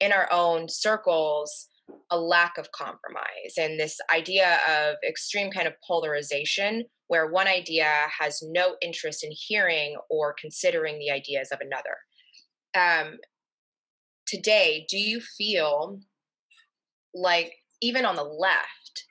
in 0.00 0.12
our 0.12 0.28
own 0.32 0.68
circles 0.68 1.68
a 2.10 2.18
lack 2.18 2.58
of 2.58 2.72
compromise 2.72 3.54
and 3.56 3.78
this 3.78 3.98
idea 4.14 4.58
of 4.68 4.96
extreme 5.06 5.50
kind 5.50 5.66
of 5.66 5.74
polarization 5.86 6.84
where 7.08 7.26
one 7.26 7.48
idea 7.48 7.90
has 8.18 8.42
no 8.42 8.76
interest 8.80 9.24
in 9.24 9.30
hearing 9.32 9.96
or 10.08 10.34
considering 10.40 10.98
the 10.98 11.10
ideas 11.10 11.50
of 11.50 11.58
another. 11.60 11.96
Um, 12.74 13.18
today, 14.26 14.86
do 14.88 14.96
you 14.96 15.20
feel 15.20 16.00
like 17.12 17.52
even 17.82 18.04
on 18.04 18.16
the 18.16 18.22
left, 18.22 19.04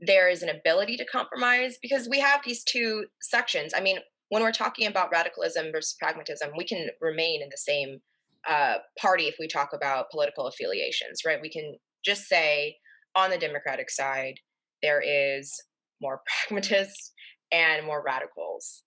there 0.00 0.28
is 0.28 0.42
an 0.42 0.48
ability 0.48 0.96
to 0.96 1.04
compromise? 1.04 1.78
Because 1.82 2.08
we 2.08 2.20
have 2.20 2.40
these 2.44 2.64
two 2.64 3.04
sections. 3.20 3.72
I 3.76 3.80
mean, 3.80 3.98
when 4.28 4.42
we're 4.42 4.52
talking 4.52 4.86
about 4.86 5.12
radicalism 5.12 5.66
versus 5.72 5.96
pragmatism, 6.00 6.50
we 6.56 6.64
can 6.64 6.88
remain 7.00 7.42
in 7.42 7.48
the 7.50 7.58
same 7.58 8.00
uh, 8.48 8.76
party 8.98 9.24
if 9.24 9.36
we 9.38 9.46
talk 9.46 9.70
about 9.74 10.10
political 10.10 10.46
affiliations, 10.46 11.22
right? 11.26 11.40
We 11.40 11.50
can 11.50 11.76
just 12.06 12.26
say 12.28 12.76
on 13.14 13.30
the 13.30 13.38
Democratic 13.38 13.90
side, 13.90 14.34
there 14.82 15.02
is 15.04 15.52
more 16.00 16.20
pragmatists 16.48 17.12
and 17.52 17.84
more 17.84 18.02
radicals, 18.04 18.82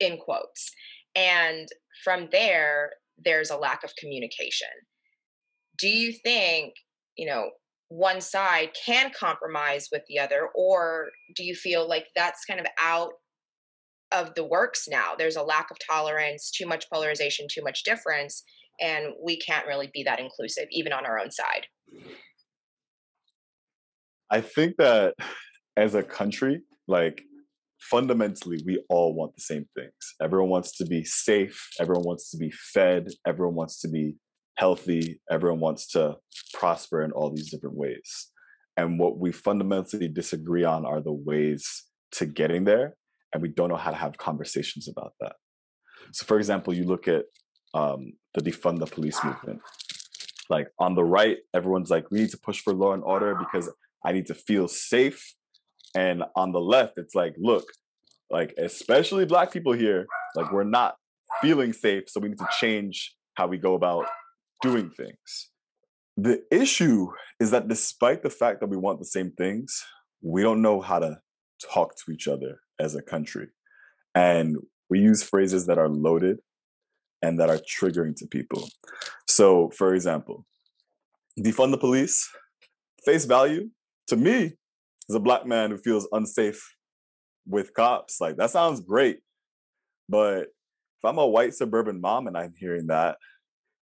in 0.00 0.18
quotes. 0.18 0.70
And 1.14 1.68
from 2.02 2.28
there, 2.32 2.92
there's 3.22 3.50
a 3.50 3.56
lack 3.56 3.84
of 3.84 3.92
communication. 3.96 4.68
Do 5.78 5.88
you 5.88 6.12
think, 6.24 6.74
you 7.16 7.26
know, 7.26 7.50
one 7.88 8.20
side 8.20 8.70
can 8.86 9.12
compromise 9.18 9.88
with 9.92 10.02
the 10.08 10.18
other, 10.18 10.48
or 10.54 11.10
do 11.36 11.44
you 11.44 11.54
feel 11.54 11.88
like 11.88 12.06
that's 12.16 12.44
kind 12.44 12.58
of 12.58 12.66
out 12.80 13.12
of 14.10 14.34
the 14.34 14.44
works 14.44 14.86
now? 14.88 15.14
There's 15.16 15.36
a 15.36 15.42
lack 15.42 15.70
of 15.70 15.76
tolerance, 15.88 16.50
too 16.50 16.66
much 16.66 16.86
polarization, 16.92 17.46
too 17.52 17.62
much 17.62 17.84
difference, 17.84 18.42
and 18.80 19.06
we 19.22 19.38
can't 19.38 19.66
really 19.66 19.90
be 19.92 20.02
that 20.04 20.18
inclusive, 20.18 20.66
even 20.70 20.92
on 20.92 21.06
our 21.06 21.18
own 21.18 21.30
side. 21.30 21.66
I 24.34 24.40
think 24.40 24.78
that 24.78 25.14
as 25.76 25.94
a 25.94 26.02
country, 26.02 26.62
like 26.88 27.22
fundamentally, 27.78 28.60
we 28.66 28.82
all 28.88 29.14
want 29.14 29.32
the 29.36 29.40
same 29.40 29.66
things. 29.76 29.92
Everyone 30.20 30.50
wants 30.50 30.76
to 30.78 30.84
be 30.84 31.04
safe. 31.04 31.68
Everyone 31.78 32.02
wants 32.02 32.30
to 32.32 32.36
be 32.36 32.50
fed. 32.50 33.10
Everyone 33.24 33.54
wants 33.54 33.80
to 33.82 33.88
be 33.88 34.16
healthy. 34.56 35.20
Everyone 35.30 35.60
wants 35.60 35.86
to 35.92 36.16
prosper 36.52 37.04
in 37.04 37.12
all 37.12 37.30
these 37.30 37.48
different 37.48 37.76
ways. 37.76 38.32
And 38.76 38.98
what 38.98 39.18
we 39.18 39.30
fundamentally 39.30 40.08
disagree 40.08 40.64
on 40.64 40.84
are 40.84 41.00
the 41.00 41.12
ways 41.12 41.84
to 42.16 42.26
getting 42.26 42.64
there. 42.64 42.96
And 43.32 43.40
we 43.40 43.50
don't 43.50 43.68
know 43.68 43.76
how 43.76 43.92
to 43.92 43.96
have 43.96 44.18
conversations 44.18 44.88
about 44.88 45.12
that. 45.20 45.36
So, 46.10 46.26
for 46.26 46.38
example, 46.38 46.74
you 46.74 46.82
look 46.82 47.06
at 47.06 47.26
um, 47.72 48.14
the 48.34 48.40
defund 48.40 48.80
the 48.80 48.86
police 48.86 49.22
movement. 49.22 49.60
Like 50.50 50.70
on 50.80 50.96
the 50.96 51.04
right, 51.04 51.38
everyone's 51.54 51.90
like, 51.90 52.10
we 52.10 52.18
need 52.18 52.30
to 52.30 52.38
push 52.38 52.60
for 52.60 52.72
law 52.72 52.94
and 52.94 53.04
order 53.04 53.36
because 53.36 53.70
I 54.04 54.12
need 54.12 54.26
to 54.26 54.34
feel 54.34 54.68
safe. 54.68 55.34
And 55.94 56.24
on 56.36 56.52
the 56.52 56.60
left, 56.60 56.98
it's 56.98 57.14
like, 57.14 57.34
look, 57.38 57.64
like 58.30 58.54
especially 58.58 59.24
black 59.24 59.52
people 59.52 59.72
here, 59.72 60.06
like 60.34 60.52
we're 60.52 60.64
not 60.64 60.96
feeling 61.40 61.72
safe, 61.72 62.04
so 62.08 62.20
we 62.20 62.28
need 62.28 62.38
to 62.38 62.48
change 62.60 63.14
how 63.34 63.46
we 63.46 63.58
go 63.58 63.74
about 63.74 64.06
doing 64.62 64.90
things. 64.90 65.50
The 66.16 66.42
issue 66.50 67.08
is 67.40 67.50
that 67.50 67.68
despite 67.68 68.22
the 68.22 68.30
fact 68.30 68.60
that 68.60 68.68
we 68.68 68.76
want 68.76 68.98
the 68.98 69.04
same 69.04 69.32
things, 69.32 69.84
we 70.22 70.42
don't 70.42 70.62
know 70.62 70.80
how 70.80 70.98
to 71.00 71.18
talk 71.72 71.94
to 71.96 72.12
each 72.12 72.28
other 72.28 72.60
as 72.80 72.94
a 72.94 73.02
country. 73.02 73.48
And 74.14 74.56
we 74.88 75.00
use 75.00 75.22
phrases 75.22 75.66
that 75.66 75.78
are 75.78 75.88
loaded 75.88 76.38
and 77.20 77.40
that 77.40 77.50
are 77.50 77.58
triggering 77.58 78.14
to 78.16 78.26
people. 78.26 78.68
So, 79.26 79.70
for 79.70 79.94
example, 79.94 80.46
defund 81.38 81.72
the 81.72 81.78
police, 81.78 82.28
face 83.04 83.24
value, 83.24 83.70
to 84.08 84.16
me, 84.16 84.52
as 85.08 85.14
a 85.14 85.20
black 85.20 85.46
man 85.46 85.70
who 85.70 85.78
feels 85.78 86.08
unsafe 86.12 86.74
with 87.46 87.74
cops, 87.74 88.20
like 88.20 88.36
that 88.36 88.50
sounds 88.50 88.80
great. 88.80 89.18
But 90.08 90.42
if 90.42 91.04
I'm 91.04 91.18
a 91.18 91.26
white 91.26 91.54
suburban 91.54 92.00
mom 92.00 92.26
and 92.26 92.36
I'm 92.36 92.54
hearing 92.56 92.86
that, 92.88 93.16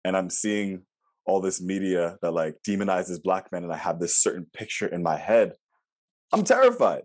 and 0.04 0.16
I'm 0.16 0.30
seeing 0.30 0.82
all 1.26 1.40
this 1.40 1.60
media 1.60 2.16
that 2.22 2.32
like 2.32 2.56
demonizes 2.66 3.22
black 3.22 3.50
men, 3.52 3.64
and 3.64 3.72
I 3.72 3.76
have 3.76 4.00
this 4.00 4.18
certain 4.18 4.46
picture 4.52 4.86
in 4.86 5.02
my 5.02 5.16
head, 5.16 5.52
I'm 6.32 6.44
terrified, 6.44 7.02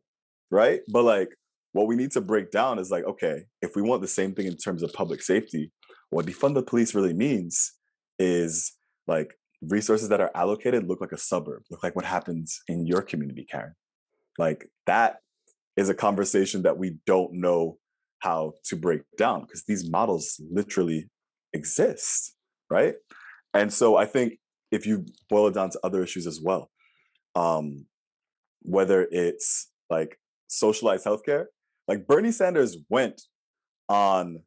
right? 0.52 0.82
But 0.88 1.04
like, 1.04 1.30
what 1.74 1.88
we 1.88 1.96
need 1.96 2.12
to 2.12 2.22
break 2.22 2.52
down 2.52 2.78
is 2.78 2.92
like, 2.92 3.04
okay, 3.04 3.46
if 3.62 3.76
we 3.76 3.82
want 3.82 4.02
the 4.02 4.08
same 4.08 4.34
thing 4.36 4.46
in 4.46 4.58
terms 4.58 4.84
of 4.84 4.94
public 4.94 5.22
safety, 5.24 5.72
what 6.12 6.28
defund 6.28 6.54
the 6.54 6.62
police 6.62 6.94
really 6.94 7.14
means 7.14 7.74
is 8.20 8.74
like 9.08 9.34
resources 9.70 10.10
that 10.10 10.22
are 10.22 10.32
allocated 10.36 10.88
look 10.88 11.02
like 11.02 11.12
a 11.12 11.18
suburb, 11.18 11.64
look 11.70 11.84
like 11.84 11.96
what 11.96 12.06
happens 12.06 12.62
in 12.68 12.86
your 12.86 13.02
community, 13.02 13.46
Karen. 13.50 13.76
Like 14.38 14.70
that 14.86 15.18
is 15.78 15.90
a 15.90 15.94
conversation 15.94 16.64
that 16.64 16.78
we 16.78 16.98
don't 17.06 17.34
know 17.34 17.78
how 18.20 18.54
to 18.66 18.76
break 18.76 19.02
down 19.18 19.42
because 19.42 19.64
these 19.66 19.90
models 19.90 20.40
literally 20.52 21.10
exist, 21.54 22.36
right? 22.70 22.96
And 23.54 23.72
so 23.72 23.96
I 23.96 24.06
think 24.06 24.40
if 24.72 24.86
you 24.86 25.06
boil 25.30 25.48
it 25.48 25.54
down 25.54 25.70
to 25.72 25.80
other 25.84 26.02
issues 26.04 26.26
as 26.26 26.40
well, 26.42 26.70
um, 27.36 27.86
whether 28.62 29.08
it's 29.12 29.72
like 29.90 30.18
socialized 30.48 31.06
healthcare, 31.06 31.46
like 31.88 32.08
Bernie 32.08 32.32
Sanders 32.32 32.78
went 32.90 33.22
on 33.90 34.40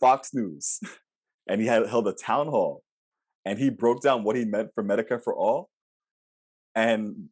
Fox 0.00 0.34
News 0.34 0.80
and 1.48 1.60
he 1.60 1.66
had 1.66 1.86
held 1.86 2.08
a 2.08 2.12
town 2.12 2.48
hall 2.48 2.82
and 3.44 3.58
he 3.58 3.70
broke 3.70 4.02
down 4.02 4.24
what 4.24 4.36
he 4.36 4.44
meant 4.44 4.70
for 4.74 4.84
Medicare 4.84 5.22
for 5.22 5.34
all. 5.34 5.70
And 6.74 7.28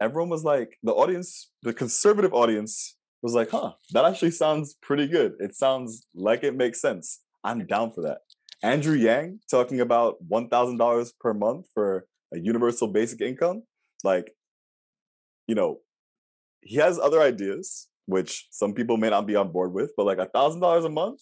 everyone 0.00 0.28
was 0.28 0.44
like, 0.44 0.78
the 0.82 0.92
audience, 0.92 1.50
the 1.62 1.72
conservative 1.72 2.32
audience 2.32 2.96
was 3.22 3.34
like, 3.34 3.50
huh, 3.50 3.72
that 3.92 4.04
actually 4.04 4.30
sounds 4.30 4.76
pretty 4.80 5.06
good. 5.06 5.32
It 5.40 5.54
sounds 5.54 6.06
like 6.14 6.44
it 6.44 6.54
makes 6.56 6.80
sense. 6.80 7.20
I'm 7.42 7.66
down 7.66 7.92
for 7.92 8.02
that. 8.02 8.18
Andrew 8.62 8.96
Yang 8.96 9.40
talking 9.50 9.80
about 9.80 10.16
$1,000 10.28 11.12
per 11.20 11.34
month 11.34 11.66
for 11.74 12.06
a 12.32 12.38
universal 12.38 12.88
basic 12.88 13.20
income. 13.20 13.62
Like, 14.04 14.32
you 15.46 15.54
know, 15.54 15.78
he 16.60 16.76
has 16.76 16.98
other 16.98 17.20
ideas, 17.20 17.88
which 18.06 18.48
some 18.50 18.74
people 18.74 18.96
may 18.96 19.10
not 19.10 19.26
be 19.26 19.36
on 19.36 19.52
board 19.52 19.72
with, 19.72 19.92
but 19.96 20.06
like 20.06 20.18
$1,000 20.18 20.84
a 20.84 20.88
month, 20.88 21.20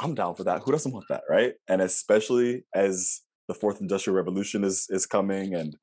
I'm 0.00 0.14
down 0.14 0.34
for 0.34 0.44
that. 0.44 0.62
Who 0.62 0.72
doesn't 0.72 0.92
want 0.92 1.06
that, 1.08 1.22
right? 1.28 1.54
And 1.68 1.80
especially 1.80 2.64
as 2.74 3.20
the 3.48 3.54
fourth 3.54 3.80
industrial 3.80 4.16
revolution 4.16 4.64
is 4.64 4.86
is 4.90 5.06
coming 5.06 5.54
and 5.54 5.76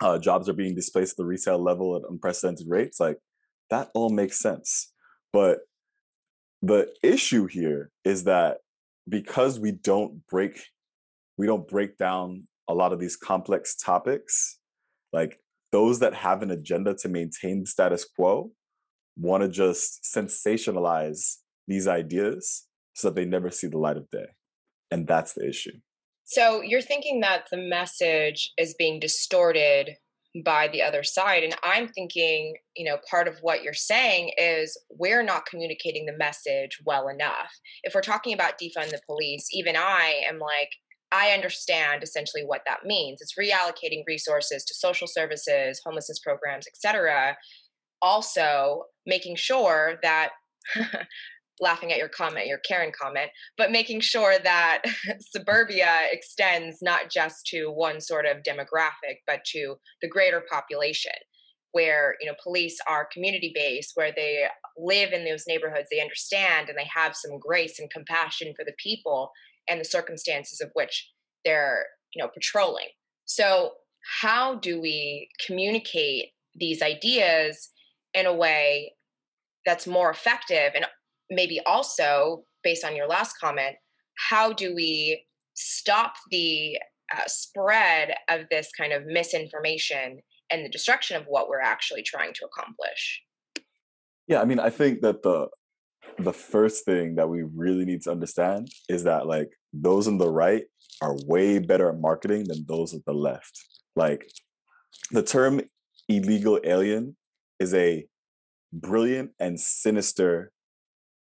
uh, 0.00 0.18
jobs 0.18 0.48
are 0.48 0.54
being 0.54 0.74
displaced 0.74 1.14
at 1.14 1.16
the 1.18 1.24
retail 1.24 1.62
level 1.62 1.96
at 1.96 2.02
unprecedented 2.08 2.66
rates. 2.68 3.00
Like 3.00 3.18
that 3.70 3.90
all 3.94 4.10
makes 4.10 4.38
sense. 4.38 4.92
But 5.32 5.60
the 6.62 6.88
issue 7.02 7.46
here 7.46 7.90
is 8.04 8.24
that 8.24 8.58
because 9.08 9.58
we 9.58 9.72
don't 9.72 10.26
break 10.26 10.60
we 11.36 11.46
don't 11.46 11.68
break 11.68 11.96
down 11.96 12.48
a 12.68 12.74
lot 12.74 12.92
of 12.92 12.98
these 12.98 13.16
complex 13.16 13.76
topics 13.76 14.58
like 15.12 15.38
those 15.70 16.00
that 16.00 16.14
have 16.14 16.42
an 16.42 16.50
agenda 16.50 16.94
to 16.94 17.08
maintain 17.08 17.60
the 17.60 17.66
status 17.66 18.04
quo 18.04 18.50
want 19.16 19.42
to 19.42 19.48
just 19.48 20.04
sensationalize 20.04 21.36
these 21.66 21.86
ideas 21.86 22.66
so 22.94 23.08
that 23.08 23.14
they 23.14 23.24
never 23.24 23.50
see 23.50 23.68
the 23.68 23.78
light 23.78 23.96
of 23.96 24.10
day 24.10 24.26
and 24.90 25.06
that's 25.06 25.34
the 25.34 25.48
issue 25.48 25.78
so 26.28 26.60
you're 26.60 26.82
thinking 26.82 27.20
that 27.20 27.46
the 27.50 27.56
message 27.56 28.52
is 28.58 28.74
being 28.78 29.00
distorted 29.00 29.96
by 30.44 30.68
the 30.68 30.82
other 30.82 31.02
side. 31.02 31.42
And 31.42 31.56
I'm 31.64 31.88
thinking, 31.88 32.54
you 32.76 32.84
know, 32.84 32.98
part 33.10 33.28
of 33.28 33.38
what 33.40 33.62
you're 33.62 33.72
saying 33.72 34.32
is 34.36 34.78
we're 34.90 35.22
not 35.22 35.46
communicating 35.46 36.04
the 36.04 36.16
message 36.18 36.80
well 36.84 37.08
enough. 37.08 37.50
If 37.82 37.94
we're 37.94 38.02
talking 38.02 38.34
about 38.34 38.60
defund 38.62 38.90
the 38.90 39.00
police, 39.06 39.48
even 39.52 39.74
I 39.74 40.22
am 40.28 40.38
like, 40.38 40.68
I 41.10 41.30
understand 41.30 42.02
essentially 42.02 42.42
what 42.44 42.60
that 42.66 42.84
means. 42.84 43.22
It's 43.22 43.38
reallocating 43.38 44.02
resources 44.06 44.64
to 44.64 44.74
social 44.74 45.06
services, 45.08 45.80
homelessness 45.82 46.18
programs, 46.18 46.66
etc. 46.66 47.38
Also, 48.02 48.84
making 49.06 49.36
sure 49.36 49.98
that 50.02 50.32
laughing 51.60 51.92
at 51.92 51.98
your 51.98 52.08
comment, 52.08 52.46
your 52.46 52.58
Karen 52.58 52.92
comment, 52.98 53.30
but 53.56 53.70
making 53.70 54.00
sure 54.00 54.38
that 54.42 54.82
suburbia 55.20 56.02
extends 56.10 56.78
not 56.82 57.10
just 57.10 57.46
to 57.46 57.66
one 57.70 58.00
sort 58.00 58.26
of 58.26 58.42
demographic, 58.42 59.18
but 59.26 59.44
to 59.52 59.76
the 60.02 60.08
greater 60.08 60.42
population 60.50 61.12
where 61.72 62.16
you 62.20 62.26
know 62.26 62.34
police 62.42 62.78
are 62.88 63.08
community 63.12 63.52
based 63.54 63.92
where 63.94 64.10
they 64.10 64.46
live 64.78 65.12
in 65.12 65.26
those 65.26 65.44
neighborhoods 65.46 65.86
they 65.90 66.00
understand 66.00 66.68
and 66.68 66.78
they 66.78 66.88
have 66.92 67.14
some 67.14 67.38
grace 67.38 67.78
and 67.78 67.90
compassion 67.90 68.54
for 68.56 68.64
the 68.64 68.72
people 68.82 69.30
and 69.68 69.78
the 69.78 69.84
circumstances 69.84 70.62
of 70.62 70.70
which 70.72 71.10
they're 71.44 71.84
you 72.14 72.22
know 72.22 72.30
patrolling. 72.32 72.88
So 73.26 73.72
how 74.20 74.56
do 74.56 74.80
we 74.80 75.28
communicate 75.46 76.30
these 76.54 76.82
ideas 76.82 77.70
in 78.14 78.26
a 78.26 78.32
way 78.32 78.94
that's 79.66 79.86
more 79.86 80.10
effective 80.10 80.72
and 80.74 80.86
maybe 81.30 81.60
also 81.66 82.44
based 82.62 82.84
on 82.84 82.96
your 82.96 83.06
last 83.06 83.34
comment 83.40 83.76
how 84.30 84.52
do 84.52 84.74
we 84.74 85.24
stop 85.54 86.14
the 86.30 86.76
uh, 87.14 87.20
spread 87.26 88.14
of 88.28 88.42
this 88.50 88.68
kind 88.76 88.92
of 88.92 89.06
misinformation 89.06 90.18
and 90.50 90.64
the 90.64 90.68
destruction 90.68 91.16
of 91.16 91.24
what 91.26 91.48
we're 91.48 91.60
actually 91.60 92.02
trying 92.02 92.32
to 92.32 92.44
accomplish? 92.46 93.22
Yeah 94.26 94.42
i 94.42 94.44
mean 94.44 94.60
i 94.60 94.70
think 94.70 95.00
that 95.02 95.22
the 95.22 95.48
the 96.18 96.32
first 96.32 96.84
thing 96.84 97.14
that 97.14 97.28
we 97.28 97.42
really 97.42 97.84
need 97.84 98.02
to 98.02 98.10
understand 98.10 98.68
is 98.88 99.04
that 99.04 99.26
like 99.26 99.50
those 99.72 100.08
on 100.08 100.18
the 100.18 100.30
right 100.30 100.64
are 101.00 101.16
way 101.26 101.58
better 101.58 101.88
at 101.90 102.00
marketing 102.00 102.44
than 102.48 102.64
those 102.66 102.94
at 102.94 103.04
the 103.04 103.12
left. 103.12 103.58
Like 103.94 104.30
the 105.10 105.22
term 105.22 105.60
illegal 106.08 106.58
alien 106.64 107.16
is 107.60 107.74
a 107.74 108.06
brilliant 108.72 109.30
and 109.38 109.58
sinister 109.60 110.52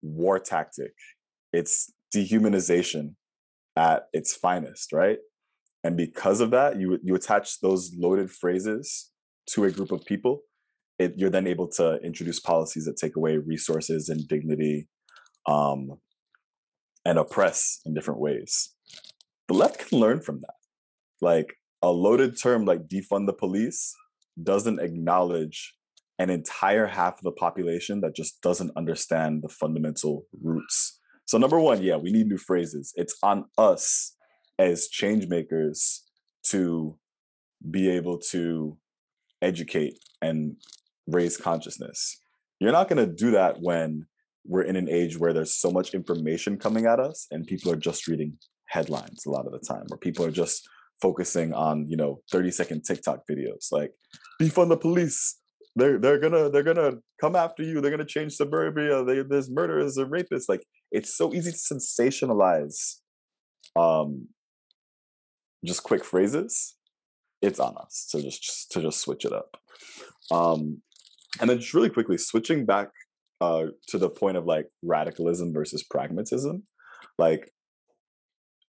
war 0.01 0.39
tactic. 0.39 0.93
It's 1.53 1.91
dehumanization 2.15 3.15
at 3.75 4.03
its 4.13 4.35
finest, 4.35 4.91
right? 4.91 5.19
And 5.83 5.95
because 5.95 6.41
of 6.41 6.51
that, 6.51 6.79
you 6.79 6.99
you 7.03 7.15
attach 7.15 7.59
those 7.61 7.93
loaded 7.97 8.31
phrases 8.31 9.11
to 9.51 9.63
a 9.63 9.71
group 9.71 9.91
of 9.91 10.05
people. 10.05 10.41
It, 10.99 11.13
you're 11.15 11.29
then 11.29 11.47
able 11.47 11.67
to 11.73 11.99
introduce 12.03 12.39
policies 12.39 12.85
that 12.85 12.97
take 12.97 13.15
away 13.15 13.37
resources 13.37 14.09
and 14.09 14.27
dignity, 14.27 14.87
um, 15.47 15.99
and 17.05 17.19
oppress 17.19 17.79
in 17.85 17.93
different 17.93 18.19
ways. 18.19 18.73
The 19.47 19.53
left 19.53 19.87
can 19.87 19.99
learn 19.99 20.21
from 20.21 20.41
that. 20.41 20.55
Like 21.21 21.55
a 21.81 21.91
loaded 21.91 22.41
term 22.41 22.65
like 22.65 22.87
defund 22.87 23.27
the 23.27 23.33
police 23.33 23.95
doesn't 24.41 24.79
acknowledge 24.79 25.76
an 26.19 26.29
entire 26.29 26.87
half 26.87 27.19
of 27.19 27.23
the 27.23 27.31
population 27.31 28.01
that 28.01 28.15
just 28.15 28.41
doesn't 28.41 28.71
understand 28.75 29.43
the 29.43 29.49
fundamental 29.49 30.25
roots. 30.41 30.99
So, 31.25 31.37
number 31.37 31.59
one, 31.59 31.83
yeah, 31.83 31.97
we 31.97 32.11
need 32.11 32.27
new 32.27 32.37
phrases. 32.37 32.93
It's 32.95 33.17
on 33.21 33.45
us 33.57 34.15
as 34.57 34.87
change 34.87 35.27
makers 35.27 36.03
to 36.49 36.97
be 37.69 37.89
able 37.89 38.17
to 38.31 38.77
educate 39.41 39.99
and 40.21 40.55
raise 41.05 41.37
consciousness. 41.37 42.19
You're 42.59 42.71
not 42.71 42.87
going 42.87 43.05
to 43.05 43.13
do 43.13 43.31
that 43.31 43.61
when 43.61 44.07
we're 44.45 44.63
in 44.63 44.75
an 44.75 44.89
age 44.89 45.17
where 45.17 45.33
there's 45.33 45.53
so 45.53 45.69
much 45.69 45.93
information 45.93 46.57
coming 46.57 46.85
at 46.85 46.99
us 46.99 47.27
and 47.31 47.45
people 47.45 47.71
are 47.71 47.77
just 47.77 48.07
reading 48.07 48.37
headlines 48.67 49.25
a 49.25 49.29
lot 49.29 49.45
of 49.45 49.51
the 49.51 49.59
time, 49.59 49.85
or 49.91 49.97
people 49.97 50.25
are 50.25 50.31
just 50.31 50.67
focusing 51.01 51.53
on, 51.53 51.85
you 51.87 51.97
know, 51.97 52.21
30 52.31 52.51
second 52.51 52.83
TikTok 52.83 53.21
videos 53.29 53.71
like 53.71 53.91
defund 54.41 54.69
the 54.69 54.77
police, 54.77 55.37
they're 55.77 55.99
they're 55.99 56.19
gonna 56.19 56.49
they're 56.49 56.63
gonna 56.63 56.93
come 57.21 57.35
after 57.35 57.61
you. 57.61 57.79
They're 57.79 57.91
gonna 57.91 58.05
change 58.05 58.33
suburbia. 58.33 59.03
They, 59.03 59.21
there's 59.21 59.49
murderers 59.49 59.97
and 59.97 60.11
rapists. 60.11 60.49
Like 60.49 60.63
it's 60.91 61.15
so 61.15 61.33
easy 61.33 61.51
to 61.51 61.57
sensationalize, 61.57 62.95
um, 63.75 64.29
just 65.63 65.83
quick 65.83 66.03
phrases. 66.03 66.75
It's 67.43 67.59
on 67.59 67.75
us 67.77 68.07
to 68.11 68.21
just, 68.21 68.41
just 68.41 68.71
to 68.71 68.81
just 68.81 68.99
switch 68.99 69.23
it 69.23 69.31
up, 69.31 69.57
um, 70.31 70.81
and 71.39 71.47
then 71.47 71.59
just 71.59 71.75
really 71.75 71.91
quickly 71.91 72.17
switching 72.17 72.65
back 72.65 72.89
uh, 73.39 73.65
to 73.89 73.99
the 73.99 74.09
point 74.09 74.37
of 74.37 74.45
like 74.45 74.65
radicalism 74.83 75.53
versus 75.53 75.83
pragmatism, 75.83 76.63
like 77.19 77.51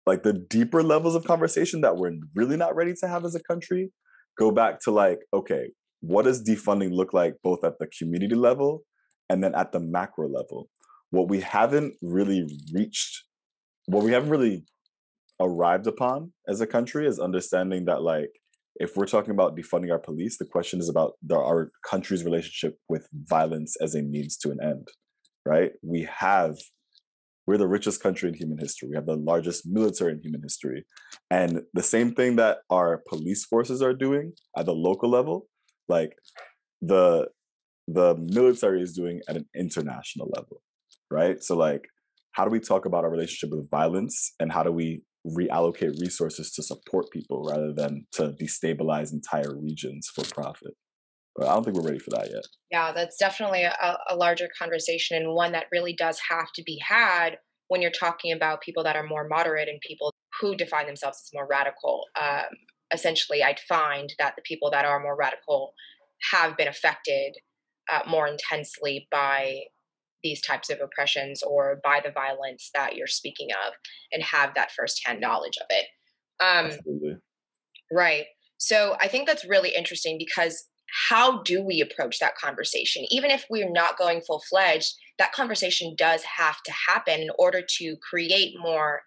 like 0.06 0.22
the 0.22 0.32
deeper 0.32 0.84
levels 0.84 1.16
of 1.16 1.24
conversation 1.24 1.80
that 1.80 1.96
we're 1.96 2.12
really 2.36 2.56
not 2.56 2.76
ready 2.76 2.94
to 3.00 3.08
have 3.08 3.24
as 3.24 3.34
a 3.34 3.42
country 3.42 3.90
go 4.38 4.50
back 4.50 4.80
to 4.80 4.90
like 4.90 5.18
okay 5.34 5.68
what 6.02 6.24
does 6.24 6.42
defunding 6.42 6.92
look 6.92 7.14
like 7.14 7.36
both 7.42 7.64
at 7.64 7.78
the 7.78 7.86
community 7.86 8.34
level 8.34 8.82
and 9.30 9.42
then 9.42 9.54
at 9.54 9.72
the 9.72 9.80
macro 9.80 10.28
level? 10.28 10.68
What 11.10 11.28
we 11.28 11.40
haven't 11.40 11.94
really 12.02 12.46
reached, 12.74 13.24
what 13.86 14.02
we 14.02 14.12
haven't 14.12 14.30
really 14.30 14.64
arrived 15.40 15.86
upon 15.86 16.32
as 16.48 16.60
a 16.60 16.66
country 16.66 17.06
is 17.06 17.18
understanding 17.18 17.84
that 17.86 18.02
like 18.02 18.30
if 18.76 18.96
we're 18.96 19.06
talking 19.06 19.30
about 19.30 19.56
defunding 19.56 19.92
our 19.92 19.98
police, 19.98 20.38
the 20.38 20.44
question 20.44 20.80
is 20.80 20.88
about 20.88 21.12
the, 21.22 21.36
our 21.36 21.70
country's 21.88 22.24
relationship 22.24 22.78
with 22.88 23.08
violence 23.12 23.76
as 23.80 23.94
a 23.94 24.02
means 24.02 24.36
to 24.38 24.50
an 24.50 24.58
end, 24.62 24.88
right? 25.46 25.72
We 25.82 26.08
have, 26.10 26.58
we're 27.46 27.58
the 27.58 27.68
richest 27.68 28.02
country 28.02 28.28
in 28.28 28.34
human 28.34 28.58
history. 28.58 28.88
We 28.88 28.96
have 28.96 29.06
the 29.06 29.16
largest 29.16 29.66
military 29.66 30.12
in 30.12 30.20
human 30.20 30.42
history. 30.42 30.84
And 31.30 31.62
the 31.74 31.82
same 31.82 32.14
thing 32.14 32.36
that 32.36 32.58
our 32.70 33.02
police 33.08 33.44
forces 33.44 33.82
are 33.82 33.94
doing 33.94 34.32
at 34.56 34.66
the 34.66 34.74
local 34.74 35.10
level, 35.10 35.46
like 35.92 36.12
the 36.81 37.28
the 37.88 38.16
military 38.16 38.81
is 38.81 38.92
doing 38.92 39.20
at 39.28 39.37
an 39.37 39.46
international 39.55 40.28
level 40.35 40.62
right? 41.12 41.42
So 41.44 41.57
like 41.57 41.88
how 42.33 42.44
do 42.44 42.50
we 42.50 42.61
talk 42.61 42.87
about 42.87 43.05
our 43.05 43.11
relationship 43.11 43.55
with 43.55 43.70
violence 43.70 44.35
and 44.40 44.50
how 44.50 44.62
do 44.62 44.72
we 44.72 45.02
reallocate 45.26 46.00
resources 46.00 46.50
to 46.52 46.62
support 46.62 47.11
people 47.12 47.44
rather 47.48 47.72
than 47.72 48.07
to 48.12 48.35
destabilize 48.42 49.12
entire 49.12 49.55
regions 49.55 50.11
for 50.12 50.24
profit? 50.35 50.72
But 51.37 51.48
i 51.48 51.55
don't 51.55 51.64
think 51.64 51.76
we're 51.76 51.85
ready 51.85 51.98
for 51.98 52.11
that 52.11 52.28
yet. 52.31 52.44
Yeah 52.70 52.92
that's 52.92 53.16
definitely 53.18 53.62
a, 53.62 53.98
a 54.11 54.16
larger 54.16 54.48
conversation 54.59 55.16
and 55.16 55.35
one 55.35 55.52
that 55.52 55.66
really 55.70 55.94
does 55.94 56.18
have 56.31 56.50
to 56.55 56.62
be 56.62 56.81
had 56.87 57.37
when 57.68 57.81
you're 57.81 57.90
talking 57.90 58.33
about 58.33 58.61
people 58.61 58.83
that 58.85 58.96
are 58.96 59.07
more 59.07 59.26
moderate 59.28 59.68
and 59.68 59.78
people 59.87 60.12
who 60.40 60.55
define 60.57 60.87
themselves 60.87 61.18
as 61.24 61.31
more 61.33 61.46
radical 61.48 62.05
um, 62.20 62.44
essentially 62.92 63.42
I'd 63.42 63.61
find 63.61 64.12
that 64.18 64.35
the 64.37 64.42
people 64.42 64.70
that 64.70 64.85
are 64.85 65.00
more 65.00 65.16
radical 65.16 65.74
have 66.31 66.57
been 66.57 66.68
affected 66.68 67.35
uh, 67.92 68.00
more 68.09 68.26
intensely 68.28 69.09
by 69.11 69.62
these 70.22 70.40
types 70.40 70.70
of 70.70 70.78
oppressions 70.81 71.42
or 71.42 71.81
by 71.83 72.00
the 72.05 72.12
violence 72.12 72.70
that 72.74 72.94
you're 72.94 73.09
speaking 73.09 73.48
of 73.66 73.74
and 74.12 74.22
have 74.22 74.55
that 74.55 74.70
firsthand 74.70 75.20
knowledge 75.20 75.59
of 75.59 75.66
it. 75.70 75.87
Um, 76.40 76.66
Absolutely. 76.66 77.16
Right. 77.90 78.26
So 78.59 78.96
I 79.00 79.09
think 79.09 79.26
that's 79.26 79.44
really 79.44 79.74
interesting 79.74 80.18
because 80.18 80.64
how 81.11 81.42
do 81.42 81.62
we 81.62 81.81
approach 81.81 82.18
that 82.20 82.37
conversation? 82.37 83.05
Even 83.11 83.31
if 83.31 83.46
we're 83.50 83.70
not 83.70 83.98
going 83.98 84.20
full 84.20 84.42
fledged, 84.48 84.94
that 85.18 85.33
conversation 85.33 85.94
does 85.96 86.22
have 86.22 86.62
to 86.64 86.72
happen 86.88 87.20
in 87.20 87.31
order 87.38 87.62
to 87.78 87.96
create 88.09 88.55
more 88.61 89.02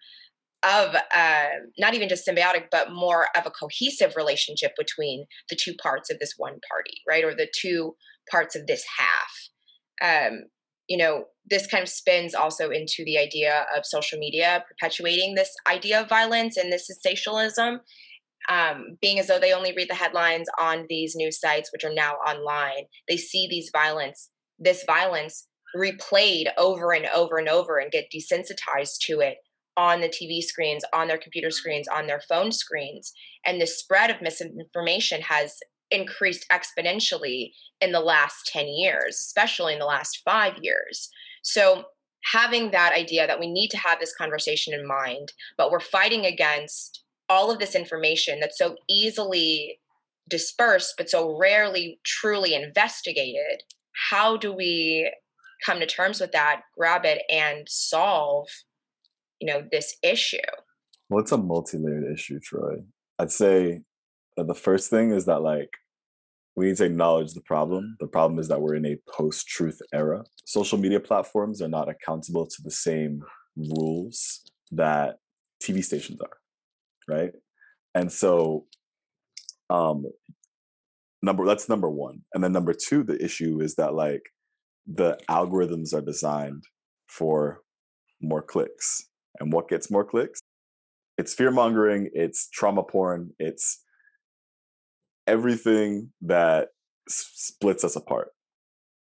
of 0.66 0.96
uh, 1.14 1.46
not 1.78 1.94
even 1.94 2.08
just 2.08 2.26
symbiotic, 2.26 2.64
but 2.70 2.92
more 2.92 3.28
of 3.36 3.46
a 3.46 3.50
cohesive 3.50 4.16
relationship 4.16 4.72
between 4.76 5.26
the 5.48 5.56
two 5.56 5.74
parts 5.74 6.10
of 6.10 6.18
this 6.18 6.34
one 6.36 6.58
party, 6.70 7.02
right? 7.08 7.24
Or 7.24 7.34
the 7.34 7.48
two 7.56 7.94
parts 8.30 8.56
of 8.56 8.66
this 8.66 8.84
half. 8.98 9.32
Um, 10.02 10.44
you 10.88 10.96
know, 10.96 11.24
this 11.48 11.66
kind 11.66 11.82
of 11.82 11.88
spins 11.88 12.34
also 12.34 12.70
into 12.70 13.04
the 13.04 13.18
idea 13.18 13.66
of 13.76 13.86
social 13.86 14.18
media 14.18 14.64
perpetuating 14.68 15.34
this 15.34 15.50
idea 15.68 16.00
of 16.00 16.08
violence 16.08 16.56
and 16.56 16.72
this 16.72 16.86
sensationalism. 16.86 17.80
um, 18.48 18.96
being 19.00 19.18
as 19.18 19.26
though 19.26 19.38
they 19.38 19.52
only 19.52 19.72
read 19.76 19.90
the 19.90 19.94
headlines 19.94 20.46
on 20.58 20.86
these 20.88 21.14
news 21.16 21.40
sites, 21.40 21.70
which 21.72 21.84
are 21.84 21.92
now 21.92 22.14
online. 22.26 22.84
They 23.08 23.16
see 23.16 23.46
these 23.48 23.70
violence, 23.72 24.30
this 24.58 24.84
violence 24.86 25.48
replayed 25.76 26.46
over 26.56 26.92
and 26.92 27.06
over 27.14 27.38
and 27.38 27.48
over 27.48 27.78
and 27.78 27.90
get 27.90 28.06
desensitized 28.14 28.98
to 29.02 29.20
it 29.20 29.38
on 29.76 30.00
the 30.00 30.08
TV 30.08 30.42
screens, 30.42 30.84
on 30.92 31.08
their 31.08 31.18
computer 31.18 31.50
screens, 31.50 31.86
on 31.88 32.06
their 32.06 32.20
phone 32.20 32.52
screens. 32.52 33.12
And 33.44 33.60
the 33.60 33.66
spread 33.66 34.10
of 34.10 34.22
misinformation 34.22 35.20
has 35.22 35.58
increased 35.90 36.46
exponentially 36.50 37.52
in 37.80 37.92
the 37.92 38.00
last 38.00 38.46
10 38.46 38.68
years, 38.68 39.16
especially 39.16 39.72
in 39.72 39.78
the 39.78 39.84
last 39.84 40.22
five 40.24 40.54
years. 40.62 41.10
So, 41.42 41.84
having 42.32 42.72
that 42.72 42.92
idea 42.92 43.24
that 43.24 43.38
we 43.38 43.46
need 43.46 43.68
to 43.68 43.78
have 43.78 44.00
this 44.00 44.14
conversation 44.16 44.74
in 44.74 44.84
mind, 44.84 45.32
but 45.56 45.70
we're 45.70 45.78
fighting 45.78 46.26
against 46.26 47.04
all 47.28 47.52
of 47.52 47.60
this 47.60 47.76
information 47.76 48.40
that's 48.40 48.58
so 48.58 48.76
easily 48.88 49.78
dispersed, 50.28 50.94
but 50.96 51.08
so 51.08 51.38
rarely 51.38 52.00
truly 52.04 52.54
investigated. 52.54 53.62
How 54.10 54.36
do 54.36 54.52
we 54.52 55.12
come 55.64 55.78
to 55.80 55.86
terms 55.86 56.20
with 56.20 56.32
that, 56.32 56.62
grab 56.76 57.04
it, 57.04 57.22
and 57.30 57.68
solve, 57.68 58.48
you 59.40 59.46
know, 59.46 59.62
this 59.70 59.96
issue? 60.02 60.38
Well, 61.08 61.22
it's 61.22 61.32
a 61.32 61.38
multi-layered 61.38 62.12
issue, 62.12 62.40
Troy. 62.40 62.82
I'd 63.18 63.30
say 63.30 63.82
the 64.36 64.54
first 64.54 64.90
thing 64.90 65.12
is 65.12 65.24
that 65.26 65.42
like 65.42 65.70
we 66.56 66.66
need 66.66 66.76
to 66.78 66.86
acknowledge 66.86 67.34
the 67.34 67.42
problem. 67.42 67.96
The 68.00 68.06
problem 68.06 68.38
is 68.38 68.48
that 68.48 68.60
we're 68.60 68.74
in 68.74 68.86
a 68.86 68.98
post 69.08 69.46
truth 69.46 69.80
era. 69.92 70.24
Social 70.46 70.78
media 70.78 71.00
platforms 71.00 71.60
are 71.60 71.68
not 71.68 71.88
accountable 71.88 72.46
to 72.46 72.62
the 72.62 72.70
same 72.70 73.22
rules 73.56 74.42
that 74.72 75.18
TV 75.62 75.84
stations 75.84 76.20
are, 76.20 76.38
right? 77.08 77.32
And 77.94 78.10
so, 78.10 78.66
um, 79.68 80.06
number 81.22 81.44
that's 81.44 81.68
number 81.68 81.90
one. 81.90 82.22
And 82.34 82.42
then 82.42 82.52
number 82.52 82.72
two, 82.72 83.02
the 83.04 83.22
issue 83.22 83.60
is 83.60 83.74
that 83.76 83.94
like 83.94 84.22
the 84.86 85.18
algorithms 85.28 85.92
are 85.92 86.00
designed 86.00 86.64
for 87.06 87.62
more 88.20 88.42
clicks. 88.42 89.08
And 89.40 89.52
what 89.52 89.68
gets 89.68 89.90
more 89.90 90.04
clicks? 90.04 90.40
It's 91.18 91.34
fear 91.34 91.50
mongering, 91.50 92.10
it's 92.12 92.48
trauma 92.50 92.82
porn, 92.82 93.30
it's 93.38 93.82
everything 95.26 96.12
that 96.20 96.68
s- 97.08 97.30
splits 97.34 97.84
us 97.84 97.96
apart. 97.96 98.28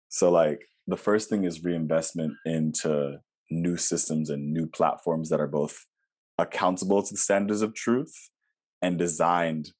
So, 0.08 0.30
like, 0.30 0.60
the 0.86 0.96
first 0.96 1.28
thing 1.28 1.44
is 1.44 1.62
reinvestment 1.62 2.34
into 2.46 3.18
new 3.50 3.76
systems 3.76 4.30
and 4.30 4.52
new 4.52 4.66
platforms 4.66 5.28
that 5.28 5.40
are 5.40 5.46
both 5.48 5.86
accountable 6.38 7.02
to 7.02 7.12
the 7.12 7.18
standards 7.18 7.62
of 7.62 7.74
truth 7.74 8.30
and 8.80 8.98
designed 8.98 9.72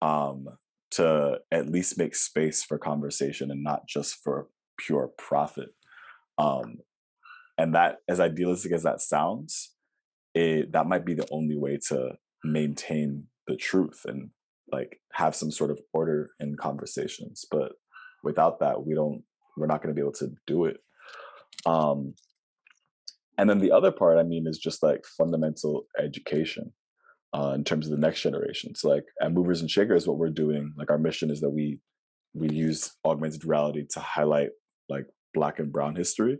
um, 0.00 0.46
to 0.92 1.38
at 1.50 1.68
least 1.68 1.98
make 1.98 2.14
space 2.14 2.62
for 2.62 2.78
conversation 2.78 3.50
and 3.50 3.62
not 3.62 3.86
just 3.86 4.16
for 4.22 4.48
pure 4.78 5.10
profit. 5.18 5.70
Um, 6.38 6.78
and 7.58 7.74
that, 7.74 7.98
as 8.08 8.20
idealistic 8.20 8.72
as 8.72 8.82
that 8.84 9.00
sounds, 9.00 9.73
it 10.34 10.72
that 10.72 10.86
might 10.86 11.04
be 11.04 11.14
the 11.14 11.28
only 11.30 11.56
way 11.56 11.78
to 11.88 12.12
maintain 12.42 13.24
the 13.46 13.56
truth 13.56 14.02
and 14.06 14.30
like 14.72 15.00
have 15.12 15.34
some 15.34 15.50
sort 15.50 15.70
of 15.70 15.80
order 15.92 16.30
in 16.40 16.56
conversations 16.56 17.44
but 17.50 17.72
without 18.22 18.60
that 18.60 18.84
we 18.86 18.94
don't 18.94 19.22
we're 19.56 19.66
not 19.66 19.82
going 19.82 19.94
to 19.94 19.98
be 19.98 20.04
able 20.04 20.12
to 20.12 20.32
do 20.46 20.64
it. 20.64 20.78
Um 21.66 22.14
and 23.36 23.50
then 23.50 23.58
the 23.58 23.72
other 23.72 23.90
part 23.90 24.18
i 24.18 24.22
mean 24.22 24.46
is 24.46 24.58
just 24.58 24.82
like 24.82 25.04
fundamental 25.18 25.86
education 25.98 26.72
uh 27.36 27.52
in 27.54 27.64
terms 27.64 27.86
of 27.86 27.92
the 27.92 27.98
next 27.98 28.22
generation. 28.22 28.74
So 28.74 28.88
like 28.88 29.04
at 29.20 29.32
movers 29.32 29.60
and 29.60 29.70
shakers 29.70 30.06
what 30.06 30.18
we're 30.18 30.30
doing 30.30 30.72
like 30.76 30.90
our 30.90 30.98
mission 30.98 31.30
is 31.30 31.40
that 31.40 31.50
we 31.50 31.80
we 32.34 32.48
use 32.48 32.92
augmented 33.04 33.44
reality 33.44 33.84
to 33.90 34.00
highlight 34.00 34.50
like 34.88 35.06
black 35.32 35.58
and 35.58 35.72
brown 35.72 35.94
history. 35.96 36.38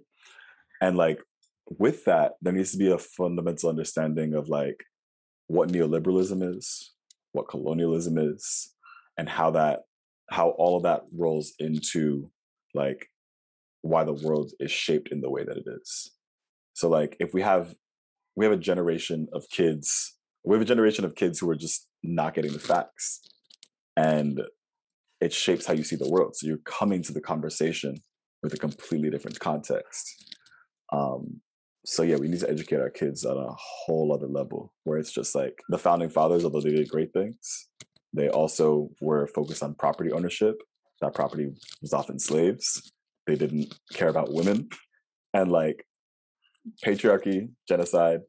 And 0.80 0.96
like 0.96 1.20
with 1.66 2.04
that 2.04 2.32
there 2.42 2.52
needs 2.52 2.72
to 2.72 2.78
be 2.78 2.90
a 2.90 2.98
fundamental 2.98 3.70
understanding 3.70 4.34
of 4.34 4.48
like 4.48 4.84
what 5.46 5.70
neoliberalism 5.70 6.56
is 6.56 6.94
what 7.34 7.48
colonialism 7.48 8.16
is 8.16 8.72
and 9.18 9.28
how 9.28 9.50
that 9.50 9.80
how 10.30 10.50
all 10.50 10.76
of 10.76 10.84
that 10.84 11.02
rolls 11.12 11.52
into 11.58 12.30
like 12.72 13.08
why 13.82 14.04
the 14.04 14.12
world 14.12 14.52
is 14.58 14.70
shaped 14.70 15.12
in 15.12 15.20
the 15.20 15.28
way 15.28 15.44
that 15.44 15.58
it 15.58 15.66
is. 15.66 16.12
So 16.72 16.88
like 16.88 17.16
if 17.20 17.34
we 17.34 17.42
have 17.42 17.74
we 18.36 18.44
have 18.46 18.54
a 18.54 18.58
generation 18.58 19.28
of 19.32 19.48
kids 19.50 20.16
we 20.44 20.54
have 20.54 20.62
a 20.62 20.66
generation 20.66 21.04
of 21.04 21.14
kids 21.14 21.38
who 21.38 21.50
are 21.50 21.56
just 21.56 21.88
not 22.02 22.34
getting 22.34 22.52
the 22.52 22.58
facts 22.58 23.20
and 23.96 24.40
it 25.20 25.32
shapes 25.32 25.66
how 25.66 25.72
you 25.72 25.84
see 25.84 25.96
the 25.96 26.10
world. 26.10 26.36
So 26.36 26.46
you're 26.46 26.58
coming 26.58 27.02
to 27.02 27.12
the 27.12 27.20
conversation 27.20 27.96
with 28.42 28.52
a 28.52 28.58
completely 28.58 29.10
different 29.10 29.40
context. 29.40 30.34
Um 30.92 31.40
so 31.84 32.02
yeah, 32.02 32.16
we 32.16 32.28
need 32.28 32.40
to 32.40 32.50
educate 32.50 32.80
our 32.80 32.90
kids 32.90 33.24
on 33.24 33.36
a 33.36 33.52
whole 33.58 34.12
other 34.12 34.26
level 34.26 34.72
where 34.84 34.98
it's 34.98 35.12
just 35.12 35.34
like 35.34 35.60
the 35.68 35.78
founding 35.78 36.08
fathers, 36.08 36.44
although 36.44 36.60
they 36.60 36.70
did 36.70 36.88
great 36.88 37.12
things, 37.12 37.68
they 38.12 38.28
also 38.28 38.90
were 39.00 39.26
focused 39.26 39.62
on 39.62 39.74
property 39.74 40.10
ownership. 40.12 40.56
That 41.00 41.14
property 41.14 41.52
was 41.82 41.92
often 41.92 42.18
slaves. 42.18 42.92
They 43.26 43.34
didn't 43.34 43.74
care 43.92 44.08
about 44.08 44.32
women 44.32 44.68
and 45.34 45.50
like 45.50 45.84
patriarchy, 46.84 47.50
genocide, 47.68 48.20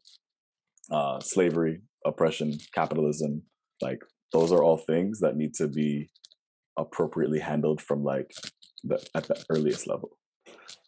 uh, 0.91 1.19
slavery, 1.19 1.81
oppression, 2.05 2.57
capitalism. 2.73 3.43
Like 3.81 4.01
those 4.33 4.51
are 4.51 4.63
all 4.63 4.77
things 4.77 5.19
that 5.19 5.37
need 5.37 5.53
to 5.55 5.67
be 5.67 6.09
appropriately 6.77 7.39
handled 7.39 7.81
from 7.81 8.03
like 8.03 8.31
the 8.83 9.05
at 9.15 9.27
the 9.27 9.43
earliest 9.49 9.87
level, 9.87 10.17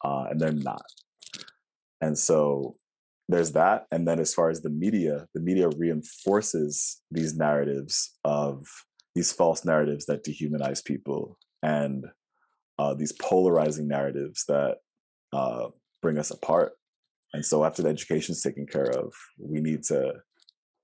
uh, 0.04 0.26
and 0.30 0.40
they're 0.40 0.52
not. 0.52 0.84
And 2.02 2.18
so 2.18 2.76
there's 3.30 3.52
that. 3.54 3.88
And 3.92 4.08
then 4.08 4.20
as 4.20 4.34
far 4.34 4.50
as 4.50 4.62
the 4.62 4.70
media, 4.70 5.28
the 5.34 5.42
media 5.42 5.70
reinforces 5.70 7.02
these 7.12 7.36
narratives 7.36 8.18
of 8.24 8.66
these 9.16 9.32
false 9.32 9.66
narratives 9.66 10.06
that 10.06 10.24
dehumanize 10.24 10.84
people 10.84 11.38
and 11.64 12.06
uh, 12.80 12.94
these 12.94 13.12
polarizing 13.14 13.88
narratives 13.88 14.46
that 14.48 14.78
uh, 15.34 15.68
bring 16.02 16.18
us 16.18 16.32
apart. 16.32 16.74
And 17.34 17.46
so 17.46 17.66
after 17.66 17.82
the 17.82 17.90
education 17.90 18.34
is 18.34 18.42
taken 18.42 18.66
care 18.66 18.90
of, 18.90 19.14
we 19.40 19.60
need 19.60 19.84
to 19.84 20.14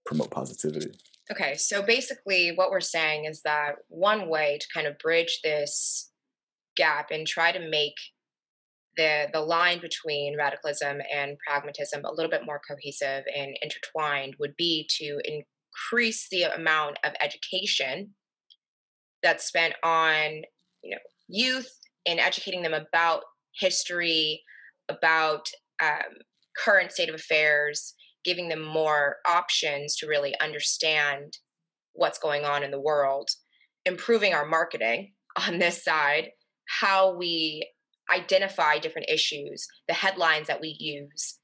promote 0.06 0.32
positivity. 0.32 0.92
Okay, 1.32 1.56
so 1.56 1.82
basically, 1.82 2.52
what 2.54 2.70
we're 2.70 2.82
saying 2.82 3.26
is 3.26 3.42
that 3.44 3.76
one 3.88 4.28
way 4.28 4.58
to 4.60 4.68
kind 4.74 4.88
of 4.88 4.98
bridge 4.98 5.40
this 5.42 6.12
gap 6.76 7.12
and 7.12 7.26
try 7.26 7.52
to 7.52 7.70
make 7.70 7.96
the 8.98 9.28
the 9.34 9.42
line 9.42 9.80
between 9.82 10.38
radicalism 10.38 11.00
and 11.14 11.38
pragmatism 11.46 12.04
a 12.06 12.14
little 12.14 12.30
bit 12.30 12.46
more 12.46 12.62
cohesive 12.68 13.24
and 13.36 13.56
intertwined 13.62 14.36
would 14.40 14.56
be 14.58 14.88
to 14.90 15.20
increase 15.26 16.28
the 16.30 16.44
amount 16.44 16.98
of 17.04 17.14
education 17.20 18.14
that's 19.22 19.46
spent 19.46 19.74
on 19.84 20.42
you 20.84 20.92
know 20.92 20.98
youth 21.28 21.72
and 22.06 22.20
educating 22.20 22.62
them 22.62 22.74
about 22.74 23.24
history 23.60 24.42
about 24.90 25.48
um, 25.82 26.20
current 26.58 26.92
state 26.92 27.10
of 27.10 27.16
affairs 27.16 27.96
giving 28.24 28.48
them 28.48 28.62
more 28.62 29.18
options 29.28 29.96
to 29.98 30.08
really 30.08 30.34
understand 30.40 31.38
what's 31.94 32.20
going 32.20 32.46
on 32.46 32.64
in 32.64 32.72
the 32.72 32.80
world 32.80 33.30
improving 33.86 34.34
our 34.34 34.46
marketing 34.46 35.14
on 35.48 35.60
this 35.60 35.84
side 35.84 36.30
how 36.80 37.16
we 37.16 37.68
identify 38.14 38.78
different 38.78 39.10
issues, 39.10 39.68
the 39.88 39.94
headlines 39.94 40.48
that 40.48 40.62
we 40.62 40.76
use, 40.80 41.40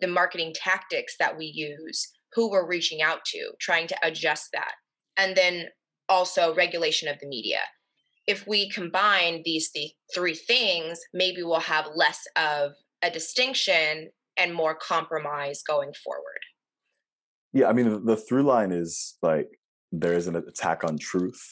the 0.00 0.06
marketing 0.06 0.52
tactics 0.54 1.14
that 1.18 1.36
we 1.36 1.46
use, 1.46 2.08
who 2.34 2.50
we're 2.50 2.68
reaching 2.68 3.02
out 3.02 3.24
to, 3.26 3.52
trying 3.60 3.86
to 3.88 3.96
adjust 4.02 4.48
that. 4.52 4.72
And 5.16 5.36
then 5.36 5.66
also 6.08 6.54
regulation 6.54 7.08
of 7.08 7.18
the 7.20 7.26
media. 7.26 7.60
If 8.26 8.46
we 8.46 8.70
combine 8.70 9.42
these 9.44 9.70
th- 9.70 9.92
three 10.14 10.34
things, 10.34 11.00
maybe 11.14 11.42
we'll 11.42 11.60
have 11.60 11.86
less 11.94 12.20
of 12.36 12.72
a 13.02 13.10
distinction 13.10 14.10
and 14.36 14.54
more 14.54 14.74
compromise 14.74 15.62
going 15.66 15.92
forward. 16.04 16.40
Yeah, 17.52 17.68
I 17.68 17.72
mean, 17.72 18.04
the 18.04 18.16
through 18.16 18.42
line 18.42 18.72
is 18.72 19.16
like 19.22 19.48
there 19.90 20.12
is 20.12 20.26
an 20.26 20.36
attack 20.36 20.84
on 20.84 20.98
truth, 20.98 21.42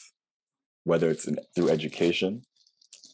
whether 0.83 1.09
it's 1.09 1.27
in, 1.27 1.37
through 1.55 1.69
education, 1.69 2.43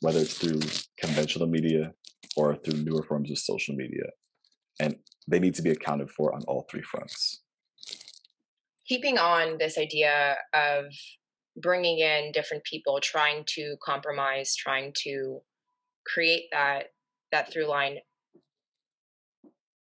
whether 0.04 0.20
it's 0.20 0.38
through 0.38 0.60
conventional 1.00 1.48
media 1.48 1.94
or 2.36 2.58
through 2.58 2.84
newer 2.84 3.02
forms 3.04 3.32
of 3.32 3.38
social 3.38 3.74
media. 3.74 4.04
And 4.80 4.98
they 5.30 5.40
need 5.40 5.56
to 5.56 5.62
be 5.62 5.70
accounted 5.70 6.12
for 6.12 6.36
on 6.36 6.44
all 6.46 6.68
three 6.70 6.82
fronts. 6.82 7.42
Keeping 8.86 9.18
on 9.18 9.58
this 9.60 9.78
idea 9.78 10.36
of 10.54 10.86
bringing 11.56 12.00
in 12.00 12.34
different 12.34 12.66
people, 12.66 13.00
trying 13.02 13.46
to 13.56 13.78
compromise, 13.82 14.56
trying 14.58 14.92
to 15.04 15.40
create 16.06 16.44
that 16.52 16.88
that 17.32 17.52
through 17.52 17.68
line. 17.68 18.00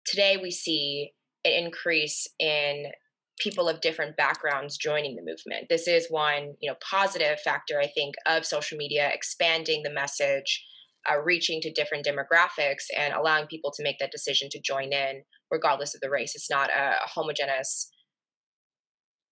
Today 0.05 0.37
we 0.37 0.51
see 0.51 1.13
an 1.47 1.65
increase 1.65 2.29
in 2.39 2.93
people 3.41 3.69
of 3.69 3.81
different 3.81 4.17
backgrounds 4.17 4.77
joining 4.77 5.17
the 5.17 5.23
movement. 5.23 5.67
This 5.69 5.89
is 5.89 6.07
one, 6.11 6.55
you 6.61 6.71
know, 6.71 6.77
positive 6.89 7.41
factor 7.41 7.81
I 7.81 7.89
think 7.89 8.15
of 8.27 8.45
social 8.45 8.77
media 8.77 9.11
expanding 9.13 9.83
the 9.83 9.93
message, 9.93 10.65
uh, 11.11 11.19
reaching 11.21 11.61
to 11.63 11.73
different 11.73 12.07
demographics, 12.07 12.85
and 12.97 13.15
allowing 13.15 13.47
people 13.47 13.73
to 13.73 13.83
make 13.83 13.99
that 13.99 14.13
decision 14.13 14.49
to 14.51 14.61
join 14.61 14.93
in, 14.93 15.23
regardless 15.51 15.95
of 15.95 16.01
the 16.01 16.11
race. 16.11 16.35
It's 16.35 16.51
not 16.51 16.71
a 16.71 16.95
homogeneous. 17.03 17.91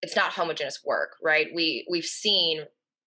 It's 0.03 0.17
not 0.17 0.33
homogeneous 0.33 0.81
work, 0.85 1.17
right? 1.23 1.49
We 1.55 1.87
we've 1.91 2.05
seen 2.05 2.65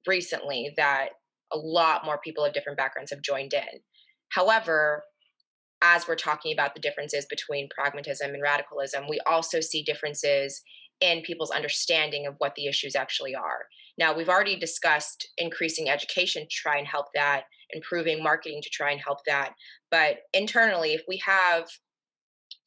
recently 0.07 0.73
that 0.77 1.09
a 1.53 1.57
lot 1.57 2.05
more 2.05 2.19
people 2.23 2.45
of 2.45 2.53
different 2.53 2.77
backgrounds 2.77 3.11
have 3.11 3.21
joined 3.21 3.53
in. 3.53 3.81
However, 4.29 5.03
as 5.81 6.07
we're 6.07 6.15
talking 6.15 6.53
about 6.53 6.75
the 6.75 6.81
differences 6.81 7.25
between 7.29 7.67
pragmatism 7.75 8.33
and 8.33 8.41
radicalism, 8.41 9.05
we 9.09 9.19
also 9.25 9.59
see 9.59 9.83
differences 9.83 10.61
in 11.01 11.21
people's 11.21 11.51
understanding 11.51 12.25
of 12.27 12.35
what 12.37 12.55
the 12.55 12.67
issues 12.67 12.95
actually 12.95 13.35
are. 13.35 13.65
Now, 13.97 14.15
we've 14.15 14.29
already 14.29 14.55
discussed 14.55 15.27
increasing 15.37 15.89
education 15.89 16.43
to 16.43 16.49
try 16.49 16.77
and 16.77 16.87
help 16.87 17.07
that, 17.13 17.43
improving 17.71 18.23
marketing 18.23 18.61
to 18.63 18.69
try 18.69 18.91
and 18.91 19.01
help 19.01 19.19
that. 19.27 19.53
But 19.89 20.19
internally, 20.33 20.93
if 20.93 21.01
we 21.07 21.21
have 21.25 21.67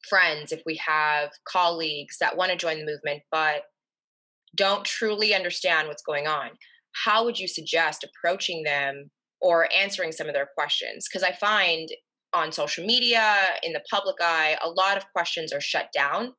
friends, 0.07 0.51
if 0.51 0.61
we 0.65 0.79
have 0.85 1.31
colleagues 1.47 2.17
that 2.19 2.37
want 2.37 2.51
to 2.51 2.57
join 2.57 2.77
the 2.77 2.85
movement, 2.85 3.23
but 3.31 3.63
don't 4.53 4.85
truly 4.85 5.33
understand 5.33 5.87
what's 5.87 6.03
going 6.03 6.27
on, 6.27 6.51
how 7.03 7.25
would 7.25 7.39
you 7.39 7.47
suggest 7.47 8.05
approaching 8.05 8.63
them 8.63 9.09
or 9.41 9.67
answering 9.75 10.11
some 10.11 10.27
of 10.27 10.33
their 10.33 10.49
questions? 10.57 11.07
Because 11.09 11.23
I 11.23 11.33
find 11.33 11.89
on 12.33 12.51
social 12.51 12.85
media, 12.85 13.35
in 13.63 13.73
the 13.73 13.83
public 13.89 14.15
eye, 14.21 14.57
a 14.63 14.69
lot 14.69 14.97
of 14.97 15.03
questions 15.13 15.51
are 15.53 15.61
shut 15.61 15.89
down 15.93 16.33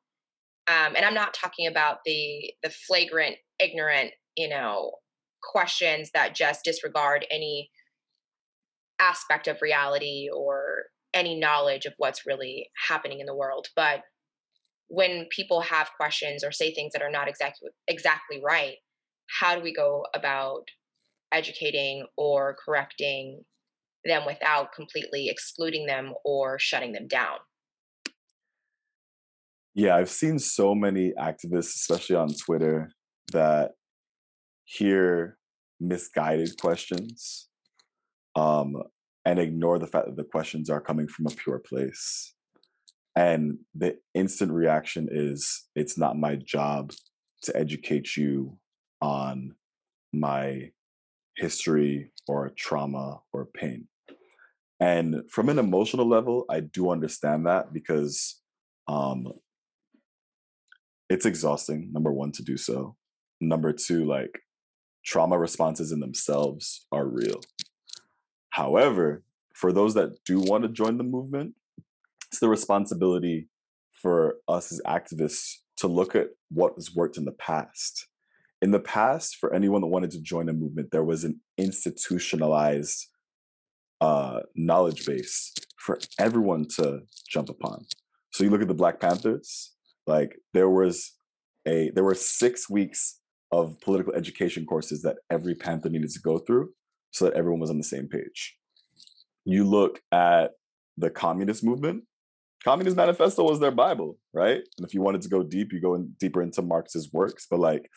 um, 0.68 0.94
and 0.96 1.05
i'm 1.05 1.14
not 1.14 1.35
talking 1.35 1.66
about 1.66 1.98
the 2.05 2.52
the 2.62 2.70
flagrant 2.70 3.37
ignorant 3.59 4.12
you 4.37 4.48
know 4.48 4.92
questions 5.42 6.11
that 6.12 6.35
just 6.35 6.64
disregard 6.64 7.26
any 7.31 7.70
aspect 8.98 9.46
of 9.46 9.62
reality 9.62 10.29
or 10.35 10.85
any 11.14 11.38
knowledge 11.38 11.87
of 11.87 11.94
what's 11.98 12.26
really 12.26 12.70
happening 12.88 13.20
in 13.20 13.26
the 13.26 13.35
world. 13.35 13.68
But 13.74 14.02
when 14.88 15.26
people 15.31 15.62
have 15.62 15.90
questions 15.96 16.44
or 16.44 16.52
say 16.52 16.72
things 16.72 16.92
that 16.92 17.02
are 17.02 17.11
not 17.11 17.29
exactly 17.29 17.70
exactly 17.88 18.40
right 18.44 18.76
how 19.40 19.57
do 19.57 19.61
we 19.61 19.74
go 19.74 20.07
about 20.14 20.62
educating 21.33 22.07
or 22.16 22.57
correcting 22.64 23.42
them 24.05 24.22
without 24.24 24.72
completely 24.72 25.29
excluding 25.29 25.87
them 25.87 26.12
or 26.24 26.57
shutting 26.61 26.92
them 26.92 27.09
down 27.09 27.38
yeah, 29.77 29.95
I've 29.95 30.09
seen 30.09 30.39
so 30.39 30.75
many 30.75 31.12
activists, 31.21 31.77
especially 31.77 32.17
on 32.17 32.33
Twitter, 32.33 32.91
that 33.33 33.73
hear 34.65 35.37
misguided 35.79 36.59
questions 36.59 37.49
um, 38.35 38.75
and 39.27 39.39
ignore 39.39 39.79
the 39.79 39.87
fact 39.87 40.07
that 40.07 40.17
the 40.17 40.25
questions 40.25 40.71
are 40.71 40.81
coming 40.81 41.07
from 41.07 41.27
a 41.27 41.31
pure 41.31 41.59
place. 41.59 42.35
And 43.15 43.59
the 43.75 43.97
instant 44.15 44.51
reaction 44.51 45.09
is 45.11 45.69
it's 45.75 45.99
not 45.99 46.17
my 46.17 46.37
job 46.37 46.93
to 47.43 47.55
educate 47.55 48.17
you 48.17 48.59
on 49.03 49.57
my 50.11 50.71
history 51.37 52.12
or 52.27 52.51
trauma 52.57 53.21
or 53.35 53.45
pain. 53.55 53.89
And 54.81 55.23
from 55.31 55.51
an 55.51 55.59
emotional 55.59 56.09
level, 56.09 56.47
I 56.51 56.61
do 56.61 56.91
understand 56.91 57.47
that 57.47 57.75
because 57.75 58.41
um, 58.89 59.33
it's 61.09 61.27
exhausting 61.27 61.92
number 61.92 62.12
one 62.12 62.33
to 62.33 62.42
do 62.42 62.57
so. 62.57 62.97
Number 63.40 63.73
two 63.73 64.05
like 64.05 64.40
trauma 65.05 65.38
responses 65.38 65.92
in 65.92 66.01
themselves 66.01 66.87
are 66.90 67.07
real. 67.07 67.40
However 68.51 69.23
for 69.55 69.73
those 69.73 69.95
that 69.95 70.25
do 70.25 70.40
want 70.40 70.64
to 70.64 70.69
join 70.69 70.99
the 70.99 71.05
movement 71.05 71.55
it's 72.29 72.40
the 72.40 72.49
responsibility 72.49 73.49
for 73.92 74.37
us 74.49 74.73
as 74.73 74.81
activists 74.87 75.57
to 75.77 75.87
look 75.87 76.14
at 76.14 76.29
what 76.51 76.75
has 76.75 76.95
worked 76.95 77.16
in 77.16 77.25
the 77.25 77.33
past. 77.33 78.09
In 78.61 78.71
the 78.71 78.81
past 78.81 79.37
for 79.37 79.55
anyone 79.55 79.83
that 79.83 79.87
wanted 79.88 80.11
to 80.12 80.21
join 80.21 80.49
a 80.49 80.53
movement 80.53 80.90
there 80.90 81.05
was 81.05 81.25
an 81.25 81.40
institutionalized 81.57 83.07
uh, 84.01 84.40
knowledge 84.55 85.07
base 85.07 85.55
for 85.79 85.99
everyone 86.19 86.66
to 86.77 87.03
jump 87.29 87.49
upon. 87.49 87.87
So 88.33 88.45
you 88.45 88.51
look 88.51 88.61
at 88.62 88.69
the 88.69 88.75
black 88.75 89.01
panthers 89.01 89.76
like 90.07 90.37
there 90.55 90.71
was 90.71 91.12
a 91.66 91.90
there 91.95 92.05
were 92.05 92.14
six 92.14 92.69
weeks 92.71 93.21
of 93.53 93.81
political 93.81 94.14
education 94.14 94.66
courses 94.66 95.03
that 95.03 95.16
every 95.31 95.55
Panther 95.55 95.88
needed 95.88 96.11
to 96.11 96.21
go 96.21 96.38
through 96.38 96.71
so 97.12 97.25
that 97.25 97.35
everyone 97.35 97.61
was 97.61 97.71
on 97.71 97.79
the 97.79 97.85
same 97.85 98.09
page. 98.09 98.57
You 99.45 99.64
look 99.64 100.01
at 100.12 100.53
the 100.97 101.11
communist 101.11 101.62
movement, 101.62 102.05
Communist 102.66 102.97
Manifesto 102.97 103.45
was 103.45 103.61
their 103.61 103.71
Bible, 103.71 104.19
right? 104.35 104.57
And 104.77 104.87
if 104.87 104.92
you 104.92 105.01
wanted 105.01 105.23
to 105.23 105.29
go 105.29 105.45
deep, 105.45 105.73
you 105.73 105.81
go 105.81 105.95
in 105.95 106.14
deeper 106.19 106.42
into 106.42 106.62
Marx's 106.62 107.12
works. 107.12 107.47
But 107.49 107.61
like 107.61 107.88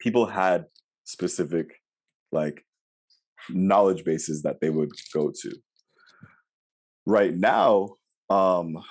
people 0.00 0.26
had 0.26 0.64
specific 1.04 1.68
like 2.32 2.64
knowledge 3.48 4.04
bases 4.04 4.42
that 4.42 4.60
they 4.60 4.68
would 4.68 4.90
go 5.14 5.30
to. 5.42 5.52
Right 7.06 7.34
now, 7.34 7.90
um, 8.30 8.82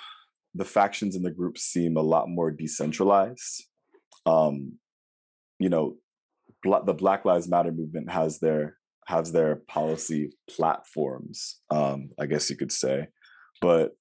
the 0.54 0.64
factions 0.64 1.16
in 1.16 1.22
the 1.22 1.30
group 1.30 1.58
seem 1.58 1.96
a 1.96 2.02
lot 2.02 2.28
more 2.28 2.50
decentralized. 2.50 3.64
Um, 4.26 4.78
you 5.58 5.68
know, 5.68 5.96
bl- 6.62 6.84
the 6.84 6.94
Black 6.94 7.24
Lives 7.24 7.48
Matter 7.48 7.72
movement 7.72 8.10
has 8.10 8.38
their 8.40 8.76
has 9.06 9.32
their 9.32 9.56
policy 9.68 10.30
platforms, 10.48 11.60
um, 11.70 12.10
I 12.20 12.26
guess 12.26 12.48
you 12.48 12.56
could 12.56 12.70
say, 12.70 13.08
but 13.60 13.96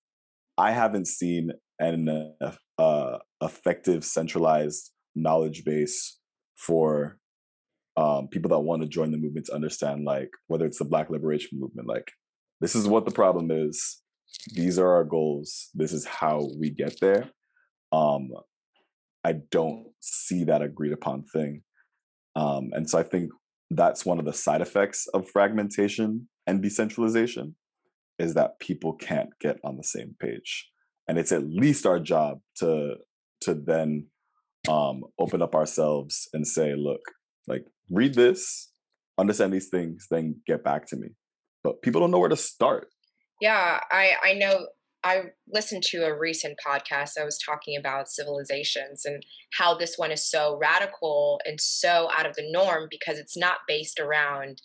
I 0.59 0.71
haven't 0.71 1.07
seen 1.07 1.51
an 1.79 2.35
uh, 2.77 3.17
effective 3.41 4.05
centralized 4.05 4.91
knowledge 5.15 5.63
base 5.65 6.19
for 6.55 7.17
um, 7.97 8.27
people 8.27 8.49
that 8.49 8.59
want 8.59 8.83
to 8.83 8.87
join 8.87 9.11
the 9.11 9.17
movement 9.17 9.47
to 9.47 9.55
understand, 9.55 10.05
like 10.05 10.29
whether 10.47 10.65
it's 10.65 10.77
the 10.77 10.85
Black 10.85 11.09
Liberation 11.09 11.59
Movement, 11.59 11.87
like 11.87 12.11
this 12.61 12.75
is 12.75 12.87
what 12.87 13.05
the 13.05 13.11
problem 13.11 13.49
is 13.49 14.01
these 14.53 14.79
are 14.79 14.89
our 14.89 15.03
goals 15.03 15.69
this 15.73 15.93
is 15.93 16.05
how 16.05 16.49
we 16.59 16.69
get 16.69 16.99
there 16.99 17.29
um 17.91 18.29
i 19.23 19.33
don't 19.51 19.85
see 19.99 20.43
that 20.43 20.61
agreed 20.61 20.93
upon 20.93 21.23
thing 21.23 21.61
um 22.35 22.69
and 22.73 22.89
so 22.89 22.97
i 22.97 23.03
think 23.03 23.31
that's 23.69 24.05
one 24.05 24.19
of 24.19 24.25
the 24.25 24.33
side 24.33 24.61
effects 24.61 25.07
of 25.13 25.29
fragmentation 25.29 26.27
and 26.47 26.61
decentralization 26.61 27.55
is 28.19 28.33
that 28.33 28.59
people 28.59 28.93
can't 28.93 29.29
get 29.39 29.57
on 29.63 29.77
the 29.77 29.83
same 29.83 30.15
page 30.19 30.69
and 31.07 31.17
it's 31.17 31.31
at 31.31 31.47
least 31.47 31.85
our 31.85 31.99
job 31.99 32.39
to 32.55 32.95
to 33.39 33.53
then 33.53 34.05
um 34.67 35.01
open 35.19 35.41
up 35.41 35.55
ourselves 35.55 36.27
and 36.33 36.47
say 36.47 36.75
look 36.75 37.01
like 37.47 37.65
read 37.89 38.13
this 38.13 38.71
understand 39.21 39.53
these 39.53 39.69
things 39.69 40.07
then 40.09 40.35
get 40.45 40.63
back 40.63 40.85
to 40.87 40.97
me. 40.97 41.09
But 41.63 41.81
people 41.81 42.01
don't 42.01 42.11
know 42.11 42.19
where 42.19 42.29
to 42.29 42.35
start 42.35 42.89
yeah, 43.41 43.79
I 43.91 44.13
I 44.23 44.33
know 44.33 44.67
I 45.03 45.23
listened 45.51 45.83
to 45.87 46.05
a 46.05 46.17
recent 46.17 46.57
podcast 46.65 47.17
I 47.19 47.25
was 47.25 47.39
talking 47.39 47.75
about 47.75 48.09
civilizations 48.09 49.03
and 49.03 49.25
how 49.57 49.73
this 49.73 49.95
one 49.97 50.11
is 50.11 50.29
so 50.29 50.57
radical 50.61 51.41
and 51.43 51.59
so 51.59 52.09
out 52.15 52.27
of 52.27 52.35
the 52.35 52.47
norm 52.51 52.87
because 52.89 53.17
it's 53.17 53.35
not 53.35 53.59
based 53.67 53.99
around 53.99 54.61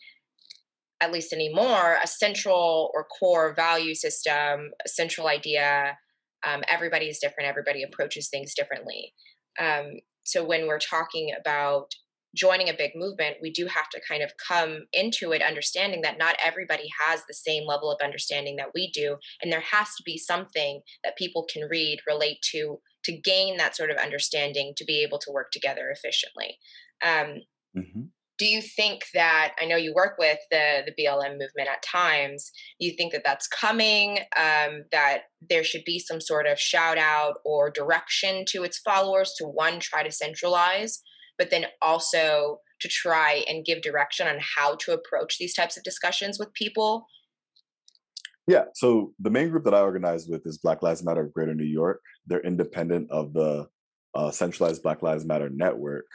at 1.00 1.12
least 1.12 1.32
anymore 1.32 1.98
a 2.02 2.06
central 2.06 2.90
or 2.94 3.04
core 3.04 3.54
value 3.54 3.94
system, 3.94 4.70
a 4.84 4.88
central 4.88 5.26
idea. 5.26 5.96
Um, 6.46 6.62
everybody 6.68 7.06
is 7.06 7.18
different. 7.18 7.48
Everybody 7.48 7.82
approaches 7.82 8.28
things 8.28 8.54
differently. 8.54 9.14
Um, 9.58 10.00
so 10.24 10.44
when 10.44 10.66
we're 10.66 10.78
talking 10.78 11.32
about 11.38 11.94
joining 12.37 12.68
a 12.68 12.75
big 12.75 12.92
movement, 12.94 13.38
we 13.40 13.51
do 13.51 13.66
have 13.66 13.88
to 13.90 14.01
kind 14.07 14.22
of 14.22 14.33
come 14.46 14.87
into 14.92 15.33
it 15.33 15.42
understanding 15.42 16.03
that 16.03 16.18
not 16.18 16.37
everybody 16.44 16.88
has 17.07 17.22
the 17.27 17.35
same 17.35 17.66
level 17.66 17.90
of 17.90 18.05
understanding 18.05 18.57
that 18.57 18.70
we 18.75 18.90
do. 18.92 19.16
And 19.42 19.51
there 19.51 19.61
has 19.72 19.88
to 19.96 20.03
be 20.05 20.18
something 20.18 20.83
that 21.03 21.16
people 21.16 21.46
can 21.51 21.68
read, 21.68 22.01
relate 22.07 22.38
to, 22.53 22.79
to 23.05 23.16
gain 23.16 23.57
that 23.57 23.77
sort 23.77 23.90
of 23.90 23.96
understanding 23.96 24.75
to 24.77 24.85
be 24.85 25.03
able 25.03 25.18
to 25.18 25.33
work 25.33 25.51
together 25.51 25.88
efficiently. 25.90 26.59
Um, 27.03 27.40
mm-hmm. 27.77 28.03
Do 28.38 28.44
you 28.44 28.61
think 28.61 29.07
that 29.14 29.55
I 29.59 29.64
know 29.64 29.77
you 29.77 29.94
work 29.94 30.16
with 30.18 30.38
the 30.51 30.83
the 30.85 30.92
BLM 30.92 31.38
movement 31.38 31.70
at 31.70 31.83
times? 31.83 32.53
Do 32.79 32.87
you 32.87 32.94
think 32.94 33.14
that 33.14 33.22
that's 33.25 33.49
coming? 33.49 34.18
Um, 34.37 34.85
that 34.92 35.22
there 35.40 35.64
should 35.64 35.85
be 35.87 35.99
some 35.99 36.20
sort 36.20 36.46
of 36.46 36.61
shout 36.61 36.99
out 36.99 37.37
or 37.46 37.70
direction 37.70 38.44
to 38.49 38.62
its 38.62 38.77
followers 38.79 39.33
to 39.38 39.46
one 39.46 39.81
try 39.81 40.03
to 40.03 40.12
centralize 40.12 41.03
but 41.38 41.51
then 41.51 41.66
also 41.83 42.61
to 42.81 42.88
try 42.88 43.44
and 43.49 43.64
give 43.64 43.83
direction 43.83 44.27
on 44.27 44.38
how 44.40 44.77
to 44.77 44.92
approach 44.92 45.38
these 45.38 45.55
types 45.55 45.77
of 45.77 45.83
discussions 45.83 46.38
with 46.38 46.53
people? 46.53 47.07
Yeah, 48.49 48.64
so 48.75 49.12
the 49.18 49.31
main 49.31 49.51
group 49.51 49.64
that 49.64 49.75
I 49.75 49.81
organize 49.81 50.29
with 50.29 50.46
is 50.46 50.59
Black 50.59 50.83
Lives 50.83 51.03
Matter 51.03 51.22
of 51.22 51.33
Greater 51.33 51.55
New 51.55 51.64
York. 51.64 52.01
They're 52.27 52.40
independent 52.40 53.11
of 53.11 53.33
the 53.33 53.66
uh, 54.14 54.31
centralized 54.31 54.83
Black 54.83 55.03
Lives 55.03 55.25
Matter 55.25 55.51
network. 55.51 56.07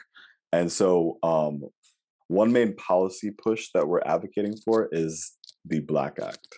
And 0.52 0.70
so, 0.70 1.18
um, 1.22 1.62
one 2.28 2.52
main 2.52 2.74
policy 2.76 3.30
push 3.30 3.68
that 3.74 3.86
we're 3.86 4.00
advocating 4.06 4.56
for 4.64 4.88
is 4.92 5.32
the 5.66 5.80
Black 5.80 6.18
Act. 6.22 6.48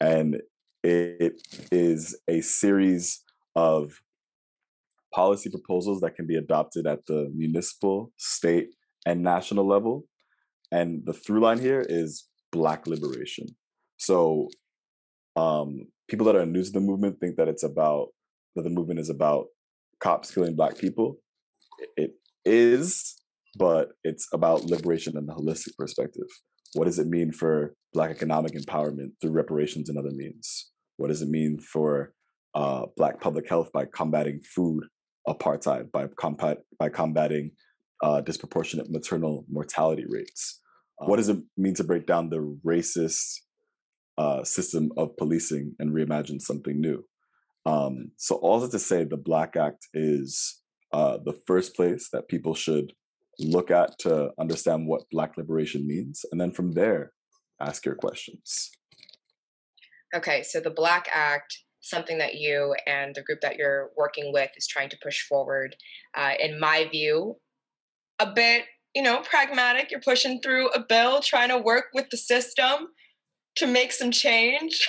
And 0.00 0.40
it 0.82 1.34
is 1.70 2.18
a 2.26 2.40
series 2.40 3.22
of 3.54 3.92
policy 5.14 5.50
proposals 5.50 6.00
that 6.00 6.14
can 6.14 6.26
be 6.26 6.36
adopted 6.36 6.86
at 6.86 7.04
the 7.06 7.30
municipal, 7.34 8.12
state, 8.16 8.68
and 9.06 9.22
national 9.22 9.66
level. 9.66 10.04
And 10.72 11.02
the 11.04 11.12
through 11.12 11.40
line 11.40 11.58
here 11.58 11.84
is 11.88 12.28
Black 12.52 12.86
liberation. 12.86 13.46
So, 13.96 14.48
um, 15.36 15.86
people 16.08 16.26
that 16.26 16.36
are 16.36 16.46
new 16.46 16.64
to 16.64 16.70
the 16.70 16.80
movement 16.80 17.20
think 17.20 17.36
that 17.36 17.48
it's 17.48 17.62
about 17.62 18.08
that 18.56 18.62
the 18.62 18.70
movement 18.70 18.98
is 18.98 19.10
about 19.10 19.46
cops 20.00 20.32
killing 20.32 20.56
Black 20.56 20.76
people. 20.78 21.18
It 21.96 22.14
is, 22.44 23.16
but 23.56 23.90
it's 24.04 24.26
about 24.32 24.64
liberation 24.64 25.16
and 25.16 25.28
the 25.28 25.34
holistic 25.34 25.76
perspective. 25.76 26.26
What 26.74 26.84
does 26.84 26.98
it 26.98 27.06
mean 27.06 27.32
for 27.32 27.74
Black 27.92 28.10
economic 28.10 28.52
empowerment 28.52 29.12
through 29.20 29.32
reparations 29.32 29.88
and 29.88 29.98
other 29.98 30.10
means? 30.12 30.70
What 30.96 31.08
does 31.08 31.22
it 31.22 31.28
mean 31.28 31.58
for 31.58 32.12
uh, 32.54 32.86
Black 32.96 33.20
public 33.20 33.48
health 33.48 33.70
by 33.72 33.86
combating 33.86 34.40
food 34.40 34.84
apartheid, 35.28 35.90
by, 35.90 36.06
combat, 36.16 36.58
by 36.78 36.88
combating 36.88 37.52
uh, 38.02 38.20
disproportionate 38.20 38.90
maternal 38.90 39.44
mortality 39.50 40.04
rates? 40.08 40.60
Um, 41.00 41.08
what 41.08 41.16
does 41.16 41.28
it 41.28 41.38
mean 41.56 41.74
to 41.74 41.84
break 41.84 42.06
down 42.06 42.30
the 42.30 42.58
racist 42.66 43.40
uh, 44.18 44.44
system 44.44 44.90
of 44.96 45.16
policing 45.16 45.74
and 45.78 45.92
reimagine 45.92 46.40
something 46.40 46.80
new? 46.80 47.04
Um, 47.66 48.12
so, 48.16 48.36
all 48.36 48.60
that 48.60 48.70
to 48.70 48.78
say, 48.78 49.04
the 49.04 49.16
Black 49.16 49.54
Act 49.56 49.86
is 49.92 50.60
uh, 50.92 51.18
the 51.24 51.38
first 51.46 51.76
place 51.76 52.08
that 52.12 52.28
people 52.28 52.54
should 52.54 52.92
look 53.38 53.70
at 53.70 53.98
to 54.00 54.30
understand 54.38 54.86
what 54.86 55.08
Black 55.10 55.36
liberation 55.36 55.86
means. 55.86 56.24
And 56.32 56.40
then 56.40 56.52
from 56.52 56.72
there, 56.72 57.12
ask 57.60 57.84
your 57.84 57.94
questions. 57.94 58.70
Okay, 60.14 60.42
so 60.42 60.60
the 60.60 60.70
Black 60.70 61.08
Act, 61.12 61.58
something 61.80 62.18
that 62.18 62.34
you 62.34 62.74
and 62.86 63.14
the 63.14 63.22
group 63.22 63.40
that 63.40 63.56
you're 63.56 63.90
working 63.96 64.32
with 64.32 64.50
is 64.56 64.66
trying 64.66 64.90
to 64.90 64.98
push 65.02 65.22
forward. 65.22 65.76
Uh, 66.16 66.32
in 66.38 66.60
my 66.60 66.86
view, 66.90 67.36
a 68.18 68.30
bit, 68.30 68.64
you 68.94 69.02
know, 69.02 69.20
pragmatic. 69.20 69.90
You're 69.90 70.00
pushing 70.00 70.40
through 70.40 70.68
a 70.70 70.84
bill, 70.86 71.20
trying 71.20 71.48
to 71.48 71.58
work 71.58 71.86
with 71.94 72.10
the 72.10 72.16
system 72.16 72.88
to 73.56 73.66
make 73.66 73.92
some 73.92 74.10
change. 74.10 74.86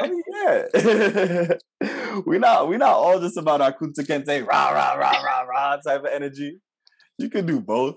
I 0.00 0.08
mean, 0.08 0.22
yeah. 1.80 2.20
we 2.26 2.38
not 2.38 2.68
we 2.68 2.76
not 2.76 2.90
all 2.90 3.20
just 3.20 3.36
about 3.36 3.60
our 3.60 3.72
Kunta 3.72 4.00
Kinte 4.00 4.46
rah 4.46 4.70
rah 4.70 4.94
rah 4.94 5.22
rah 5.24 5.42
rah 5.42 5.76
type 5.76 6.00
of 6.00 6.06
energy. 6.12 6.58
You 7.18 7.30
can 7.30 7.46
do 7.46 7.60
both. 7.60 7.96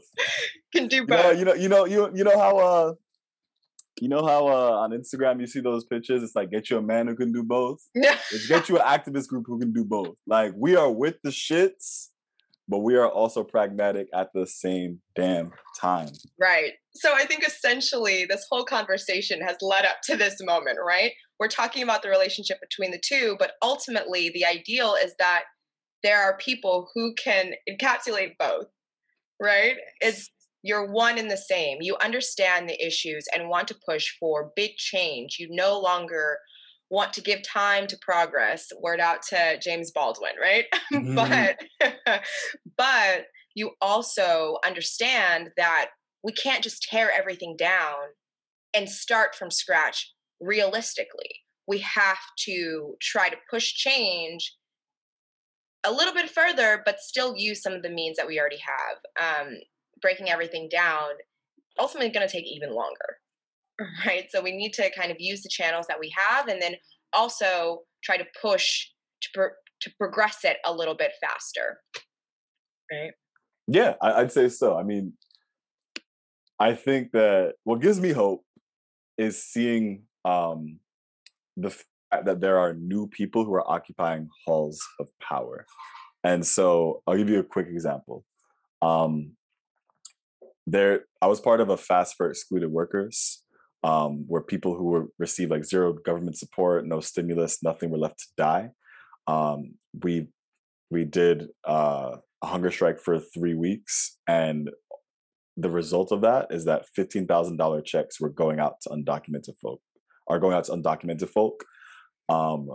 Can 0.74 0.88
do 0.88 1.06
both. 1.06 1.38
You 1.38 1.46
know, 1.46 1.54
you 1.54 1.70
know, 1.70 1.86
you 1.86 1.98
know, 1.98 2.10
you 2.10 2.18
you 2.18 2.24
know 2.24 2.38
how 2.38 2.58
uh 2.58 2.94
you 4.02 4.10
know 4.10 4.26
how 4.26 4.48
uh, 4.48 4.80
on 4.80 4.92
Instagram 4.92 5.40
you 5.40 5.48
see 5.48 5.62
those 5.62 5.86
pictures? 5.86 6.24
It's 6.24 6.36
like 6.36 6.52
get 6.52 6.70
you 6.70 6.78
a 6.78 6.82
man 6.82 7.08
who 7.08 7.16
can 7.16 7.32
do 7.32 7.44
both. 7.44 7.88
Yeah. 7.96 8.18
It's 8.32 8.48
get 8.48 8.68
you 8.68 8.80
an 8.80 8.84
activist 8.86 9.28
group 9.28 9.46
who 9.48 9.60
can 9.60 9.72
do 9.72 9.86
both. 9.86 10.16
Like 10.26 10.54
we 10.58 10.76
are 10.76 10.92
with 10.92 11.16
the 11.24 11.30
shits, 11.30 12.08
but 12.68 12.80
we 12.80 12.96
are 12.96 13.08
also 13.08 13.44
pragmatic 13.44 14.08
at 14.14 14.30
the 14.34 14.48
same 14.48 15.02
damn 15.16 15.52
time. 15.80 16.10
Right. 16.40 16.74
So 16.96 17.14
I 17.14 17.26
think 17.26 17.46
essentially 17.46 18.26
this 18.26 18.46
whole 18.50 18.66
conversation 18.66 19.40
has 19.42 19.58
led 19.62 19.86
up 19.86 19.98
to 20.06 20.18
this 20.18 20.38
moment, 20.42 20.80
right? 20.84 21.12
We're 21.40 21.48
talking 21.48 21.84
about 21.84 22.02
the 22.02 22.10
relationship 22.10 22.60
between 22.60 22.92
the 22.92 23.02
two, 23.04 23.36
but 23.38 23.54
ultimately 23.62 24.32
the 24.34 24.46
ideal 24.46 24.96
is 25.02 25.14
that 25.20 25.44
there 26.04 26.22
are 26.24 26.38
people 26.38 26.90
who 26.96 27.14
can 27.14 27.52
encapsulate 27.70 28.32
both 28.40 28.66
right? 29.42 29.76
It's 30.00 30.30
you're 30.64 30.92
one 30.92 31.18
and 31.18 31.30
the 31.30 31.38
same. 31.38 31.80
You 31.82 31.98
understand 32.04 32.70
the 32.70 32.86
issues 32.86 33.26
and 33.34 33.50
want 33.50 33.68
to 33.70 33.80
push 33.86 34.12
for 34.20 34.52
big 34.56 34.76
change. 34.78 35.38
You 35.40 35.48
no 35.50 35.80
longer 35.80 36.38
want 36.90 37.14
to 37.14 37.22
give 37.22 37.42
time 37.42 37.88
to 37.88 37.98
progress. 38.02 38.68
Word 38.80 39.00
out 39.00 39.22
to 39.30 39.58
James 39.60 39.92
Baldwin, 39.92 40.34
right? 40.42 40.66
Mm-hmm. 40.94 41.16
but 41.16 42.22
but 42.78 43.26
you 43.56 43.72
also 43.80 44.58
understand 44.66 45.52
that 45.56 45.88
we 46.22 46.34
can't 46.34 46.64
just 46.64 46.84
tear 46.84 47.10
everything 47.18 47.56
down 47.58 47.96
and 48.74 48.90
start 48.90 49.36
from 49.36 49.50
scratch 49.50 50.14
realistically. 50.42 51.44
We 51.68 51.80
have 51.80 52.20
to 52.46 52.96
try 53.02 53.30
to 53.30 53.38
push 53.50 53.74
change 53.74 54.56
a 55.86 55.92
little 55.92 56.14
bit 56.14 56.30
further, 56.30 56.82
but 56.86 57.00
still 57.00 57.36
use 57.36 57.62
some 57.62 57.74
of 57.74 57.84
the 57.84 57.90
means 57.90 58.18
that 58.18 58.28
we 58.28 58.40
already 58.40 58.60
have. 58.60 59.46
Um, 59.48 59.54
breaking 60.02 60.30
everything 60.30 60.68
down, 60.70 61.10
ultimately 61.80 62.10
going 62.10 62.28
to 62.28 62.32
take 62.32 62.46
even 62.46 62.74
longer, 62.74 63.18
right? 64.06 64.28
So 64.30 64.42
we 64.42 64.52
need 64.52 64.74
to 64.74 64.90
kind 64.92 65.12
of 65.12 65.18
use 65.20 65.42
the 65.42 65.50
channels 65.50 65.88
that 65.88 66.00
we 66.00 66.14
have, 66.18 66.48
and 66.48 66.62
then 66.62 66.76
also 67.14 67.80
try 68.04 68.18
to 68.18 68.26
push 68.42 68.88
to 69.22 69.30
pro- 69.34 69.50
to 69.82 69.92
progress 69.98 70.40
it 70.44 70.58
a 70.66 70.74
little 70.74 70.96
bit 70.96 71.12
faster, 71.22 71.82
right? 72.92 73.12
Yeah, 73.68 73.96
I- 74.02 74.22
I'd 74.22 74.32
say 74.32 74.50
so. 74.50 74.78
I 74.78 74.84
mean, 74.84 75.14
I 76.60 76.76
think 76.76 77.12
that 77.14 77.56
what 77.64 77.82
gives 77.82 78.00
me 78.00 78.12
hope 78.12 78.46
is 79.18 79.44
seeing 79.44 80.04
um, 80.26 80.80
the 81.58 81.72
fact 81.72 82.26
that 82.26 82.42
there 82.42 82.60
are 82.60 82.74
new 82.74 83.08
people 83.08 83.46
who 83.46 83.54
are 83.54 83.70
occupying 83.70 84.30
halls 84.46 84.82
of 85.00 85.08
power. 85.20 85.66
And 86.24 86.46
so 86.46 87.02
I'll 87.08 87.18
give 87.18 87.30
you 87.30 87.40
a 87.40 87.44
quick 87.44 87.68
example. 87.68 88.26
Um, 88.82 89.32
there, 90.68 91.06
I 91.22 91.28
was 91.28 91.42
part 91.42 91.62
of 91.62 91.70
a 91.70 91.78
fast 91.78 92.16
for 92.16 92.30
excluded 92.30 92.72
workers, 92.72 93.44
um, 93.84 94.26
where 94.28 94.42
people 94.42 94.76
who 94.76 94.86
were 94.86 95.08
received 95.18 95.52
like 95.52 95.66
zero 95.66 95.94
government 95.94 96.38
support, 96.38 96.86
no 96.86 97.00
stimulus, 97.00 97.64
nothing 97.64 97.90
were 97.90 97.98
left 97.98 98.20
to 98.20 98.28
die. 98.38 98.70
Um, 99.28 99.76
we 100.04 100.28
we 100.90 101.06
did 101.06 101.48
uh, 101.68 102.18
a 102.42 102.46
hunger 102.46 102.72
strike 102.72 103.00
for 103.00 103.20
three 103.20 103.56
weeks, 103.56 104.18
and 104.28 104.70
the 105.58 105.70
result 105.70 106.12
of 106.12 106.22
that 106.22 106.48
is 106.52 106.66
that 106.66 106.86
fifteen 106.96 107.28
thousand 107.28 107.58
dollar 107.58 107.82
checks 107.82 108.20
were 108.20 108.30
going 108.30 108.60
out 108.60 108.76
to 108.82 108.90
undocumented 108.90 109.58
folk, 109.62 109.82
are 110.28 110.40
going 110.40 110.54
out 110.54 110.66
to 110.66 110.74
undocumented 110.74 111.30
folk, 111.30 111.64
um, 112.30 112.68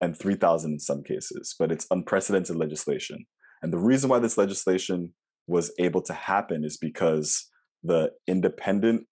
and 0.00 0.18
3,000 0.18 0.72
in 0.72 0.78
some 0.78 1.02
cases, 1.02 1.54
but 1.58 1.72
it's 1.72 1.86
unprecedented 1.90 2.56
legislation. 2.56 3.26
And 3.62 3.72
the 3.72 3.78
reason 3.78 4.08
why 4.08 4.18
this 4.18 4.38
legislation 4.38 5.14
was 5.48 5.72
able 5.78 6.02
to 6.02 6.12
happen 6.12 6.62
is 6.64 6.76
because 6.76 7.50
the 7.82 8.12
independent 8.26 9.06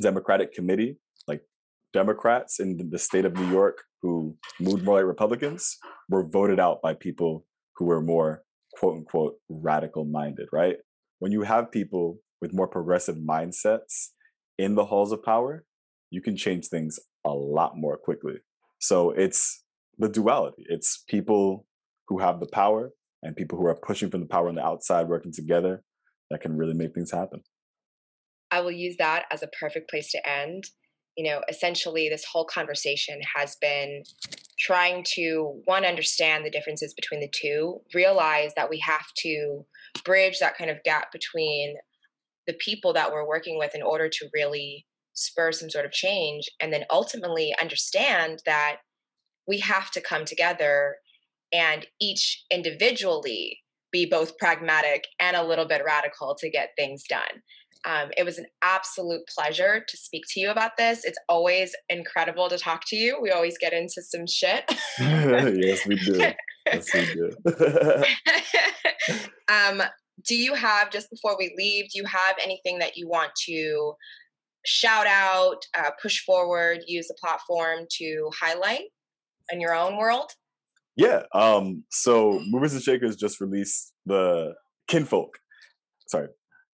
Democratic 0.00 0.52
Committee, 0.52 0.98
like 1.26 1.42
Democrats 1.92 2.60
in 2.60 2.90
the 2.90 2.98
state 2.98 3.24
of 3.24 3.34
New 3.34 3.50
York 3.50 3.82
who 4.02 4.36
moved 4.60 4.84
more 4.84 4.96
like 4.96 5.06
Republicans, 5.06 5.78
were 6.08 6.22
voted 6.22 6.60
out 6.60 6.82
by 6.82 6.92
people 6.94 7.46
who 7.76 7.86
were 7.86 8.02
more 8.02 8.44
quote 8.78 8.98
unquote 8.98 9.36
radical 9.48 10.04
minded, 10.04 10.48
right? 10.52 10.76
When 11.18 11.32
you 11.32 11.42
have 11.42 11.72
people 11.72 12.18
with 12.40 12.52
more 12.52 12.68
progressive 12.68 13.16
mindsets 13.16 14.10
in 14.58 14.74
the 14.74 14.84
halls 14.84 15.12
of 15.12 15.22
power, 15.22 15.64
you 16.10 16.20
can 16.20 16.36
change 16.36 16.68
things 16.68 17.00
a 17.24 17.30
lot 17.30 17.76
more 17.76 17.96
quickly. 17.96 18.34
So 18.78 19.10
it's 19.10 19.64
the 19.96 20.08
duality. 20.08 20.66
It's 20.68 21.02
people 21.08 21.66
who 22.08 22.18
have 22.18 22.40
the 22.40 22.46
power 22.46 22.92
and 23.24 23.34
people 23.34 23.58
who 23.58 23.66
are 23.66 23.74
pushing 23.74 24.10
from 24.10 24.20
the 24.20 24.26
power 24.26 24.48
on 24.48 24.54
the 24.54 24.64
outside 24.64 25.08
working 25.08 25.32
together 25.32 25.82
that 26.30 26.42
can 26.42 26.56
really 26.56 26.74
make 26.74 26.94
things 26.94 27.10
happen. 27.10 27.42
I 28.50 28.60
will 28.60 28.70
use 28.70 28.96
that 28.98 29.24
as 29.32 29.42
a 29.42 29.48
perfect 29.58 29.90
place 29.90 30.12
to 30.12 30.28
end. 30.28 30.64
You 31.16 31.30
know, 31.30 31.40
essentially, 31.48 32.08
this 32.08 32.24
whole 32.24 32.44
conversation 32.44 33.20
has 33.34 33.56
been 33.60 34.02
trying 34.58 35.04
to 35.14 35.60
one 35.64 35.84
understand 35.84 36.44
the 36.44 36.50
differences 36.50 36.94
between 36.94 37.20
the 37.20 37.30
two, 37.32 37.80
realize 37.94 38.52
that 38.56 38.70
we 38.70 38.78
have 38.80 39.06
to 39.18 39.64
bridge 40.04 40.38
that 40.40 40.56
kind 40.56 40.70
of 40.70 40.82
gap 40.84 41.10
between 41.12 41.76
the 42.46 42.54
people 42.54 42.92
that 42.92 43.12
we're 43.12 43.26
working 43.26 43.58
with 43.58 43.74
in 43.74 43.82
order 43.82 44.08
to 44.08 44.28
really 44.34 44.86
spur 45.14 45.52
some 45.52 45.70
sort 45.70 45.86
of 45.86 45.92
change 45.92 46.48
and 46.60 46.72
then 46.72 46.84
ultimately 46.90 47.54
understand 47.60 48.40
that 48.44 48.76
we 49.46 49.60
have 49.60 49.90
to 49.92 50.00
come 50.00 50.24
together 50.24 50.96
and 51.52 51.86
each 52.00 52.44
individually 52.50 53.58
be 53.92 54.06
both 54.06 54.36
pragmatic 54.38 55.06
and 55.20 55.36
a 55.36 55.44
little 55.44 55.66
bit 55.66 55.82
radical 55.86 56.34
to 56.40 56.50
get 56.50 56.70
things 56.76 57.04
done. 57.08 57.42
Um, 57.86 58.10
it 58.16 58.24
was 58.24 58.38
an 58.38 58.46
absolute 58.62 59.22
pleasure 59.32 59.84
to 59.86 59.96
speak 59.96 60.24
to 60.30 60.40
you 60.40 60.50
about 60.50 60.72
this. 60.78 61.04
It's 61.04 61.18
always 61.28 61.74
incredible 61.88 62.48
to 62.48 62.58
talk 62.58 62.82
to 62.88 62.96
you. 62.96 63.18
We 63.20 63.30
always 63.30 63.58
get 63.58 63.72
into 63.72 64.02
some 64.02 64.26
shit. 64.26 64.64
yes, 64.98 65.86
we 65.86 65.96
do. 65.96 66.32
Yes, 66.66 66.94
we 66.94 67.04
do. 67.12 68.04
um, 69.54 69.82
do 70.26 70.34
you 70.34 70.54
have, 70.54 70.90
just 70.90 71.10
before 71.10 71.36
we 71.38 71.54
leave, 71.56 71.90
do 71.90 71.98
you 71.98 72.04
have 72.06 72.36
anything 72.42 72.78
that 72.78 72.96
you 72.96 73.06
want 73.06 73.32
to 73.46 73.92
shout 74.64 75.06
out, 75.06 75.58
uh, 75.78 75.90
push 76.00 76.24
forward, 76.24 76.80
use 76.86 77.06
the 77.06 77.16
platform 77.20 77.86
to 77.98 78.30
highlight 78.40 78.84
in 79.50 79.60
your 79.60 79.74
own 79.74 79.98
world? 79.98 80.30
Yeah. 80.96 81.22
Um, 81.34 81.84
so 81.90 82.40
Movers 82.46 82.74
and 82.74 82.82
Shakers 82.82 83.16
just 83.16 83.40
released 83.40 83.92
the 84.06 84.54
Kinfolk. 84.88 85.38
Sorry. 86.06 86.28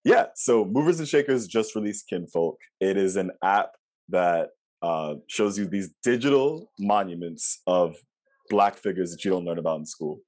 Yeah. 0.03 0.27
So 0.35 0.65
Movers 0.65 0.99
and 0.99 1.07
Shakers 1.07 1.47
just 1.47 1.75
released 1.75 2.07
Kinfolk. 2.09 2.57
It 2.79 2.97
is 2.97 3.15
an 3.15 3.31
app 3.43 3.71
that 4.09 4.49
uh, 4.81 5.15
shows 5.27 5.57
you 5.57 5.67
these 5.67 5.93
digital 6.03 6.71
monuments 6.79 7.61
of 7.67 7.95
black 8.49 8.75
figures 8.77 9.11
that 9.11 9.23
you 9.23 9.31
don't 9.31 9.45
learn 9.45 9.59
about 9.59 9.79
in 9.79 9.85
school. 9.85 10.19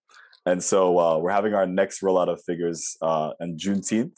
And 0.45 0.63
so 0.63 0.97
uh, 0.99 1.17
we're 1.17 1.31
having 1.31 1.53
our 1.53 1.67
next 1.67 2.01
rollout 2.01 2.29
of 2.29 2.41
figures 2.43 2.97
uh, 3.01 3.31
on 3.41 3.57
Juneteenth. 3.57 4.13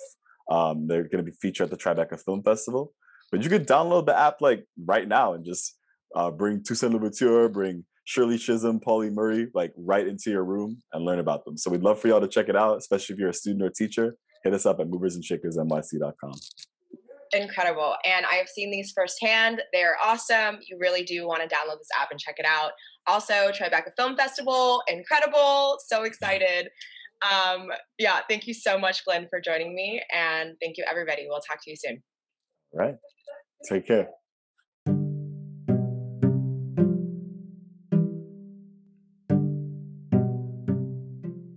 Um, 0.49 0.87
they're 0.87 1.03
going 1.03 1.23
to 1.23 1.31
be 1.31 1.35
featured 1.41 1.65
at 1.65 1.71
the 1.71 1.77
Tribeca 1.77 2.19
Film 2.19 2.43
Festival. 2.43 2.93
But 3.31 3.43
you 3.43 3.49
could 3.49 3.67
download 3.67 4.05
the 4.05 4.17
app 4.17 4.41
like 4.41 4.65
right 4.85 5.07
now 5.07 5.33
and 5.33 5.43
just 5.43 5.75
uh, 6.15 6.29
bring 6.29 6.63
Toussaint 6.63 6.93
Louverture, 6.93 7.49
bring 7.49 7.85
Shirley 8.05 8.37
Chisholm, 8.37 8.79
Pauli 8.79 9.09
Murray, 9.09 9.47
like 9.53 9.73
right 9.77 10.07
into 10.07 10.29
your 10.29 10.43
room 10.43 10.81
and 10.91 11.05
learn 11.05 11.19
about 11.19 11.45
them. 11.45 11.57
So 11.57 11.71
we'd 11.71 11.81
love 11.81 11.99
for 11.99 12.07
y'all 12.07 12.21
to 12.21 12.27
check 12.27 12.49
it 12.49 12.55
out, 12.55 12.77
especially 12.77 13.13
if 13.13 13.19
you're 13.19 13.29
a 13.29 13.33
student 13.33 13.63
or 13.63 13.69
teacher. 13.69 14.15
Hit 14.43 14.53
us 14.53 14.65
up 14.65 14.79
at 14.79 14.87
moversandshakersnyc.com. 14.87 16.33
Incredible. 17.33 17.95
And 18.05 18.25
I 18.25 18.35
have 18.35 18.47
seen 18.47 18.69
these 18.69 18.91
firsthand. 18.95 19.61
They're 19.71 19.95
awesome. 20.03 20.59
You 20.69 20.77
really 20.79 21.03
do 21.03 21.25
want 21.25 21.41
to 21.41 21.47
download 21.47 21.79
this 21.79 21.87
app 21.99 22.11
and 22.11 22.19
check 22.19 22.35
it 22.37 22.45
out. 22.45 22.71
Also, 23.07 23.33
Tribeca 23.51 23.91
Film 23.97 24.15
Festival, 24.15 24.83
incredible. 24.87 25.77
So 25.87 26.03
excited. 26.03 26.69
Um, 27.23 27.69
yeah, 27.97 28.19
thank 28.29 28.47
you 28.47 28.53
so 28.53 28.77
much, 28.77 29.03
Glenn, 29.05 29.27
for 29.29 29.39
joining 29.39 29.73
me. 29.73 30.01
And 30.13 30.55
thank 30.61 30.77
you, 30.77 30.83
everybody. 30.89 31.25
We'll 31.27 31.39
talk 31.39 31.63
to 31.63 31.69
you 31.69 31.75
soon. 31.75 32.03
All 32.73 32.79
right. 32.79 32.95
Take 33.67 33.87
care. 33.87 34.09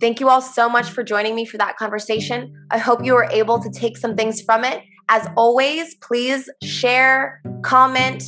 Thank 0.07 0.21
you 0.21 0.29
all 0.29 0.41
so 0.41 0.69
much 0.69 0.91
for 0.91 1.03
joining 1.03 1.35
me 1.35 1.45
for 1.45 1.59
that 1.59 1.77
conversation. 1.79 2.55
I 2.71 2.79
hope 2.79 3.05
you 3.05 3.13
were 3.13 3.29
able 3.33 3.61
to 3.61 3.69
take 3.69 3.97
some 3.97 4.15
things 4.15 4.41
from 4.41 4.63
it. 4.63 4.85
As 5.09 5.27
always, 5.37 5.97
please 5.97 6.49
share, 6.63 7.43
comment, 7.63 8.23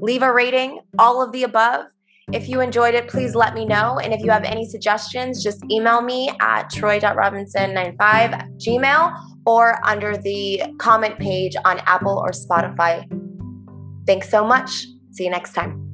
leave 0.00 0.22
a 0.22 0.32
rating, 0.32 0.80
all 0.98 1.22
of 1.22 1.30
the 1.30 1.44
above. 1.44 1.86
If 2.32 2.48
you 2.48 2.60
enjoyed 2.60 2.96
it, 2.96 3.06
please 3.06 3.36
let 3.36 3.54
me 3.54 3.64
know. 3.64 4.00
And 4.00 4.12
if 4.12 4.22
you 4.24 4.32
have 4.32 4.42
any 4.42 4.68
suggestions, 4.68 5.40
just 5.40 5.62
email 5.70 6.02
me 6.02 6.32
at 6.40 6.68
troy.robinson95 6.68 8.58
gmail 8.58 9.16
or 9.46 9.78
under 9.86 10.16
the 10.16 10.62
comment 10.80 11.16
page 11.20 11.54
on 11.64 11.78
Apple 11.86 12.18
or 12.18 12.32
Spotify. 12.32 13.06
Thanks 14.04 14.28
so 14.28 14.44
much. 14.44 14.84
See 15.12 15.22
you 15.22 15.30
next 15.30 15.52
time. 15.52 15.89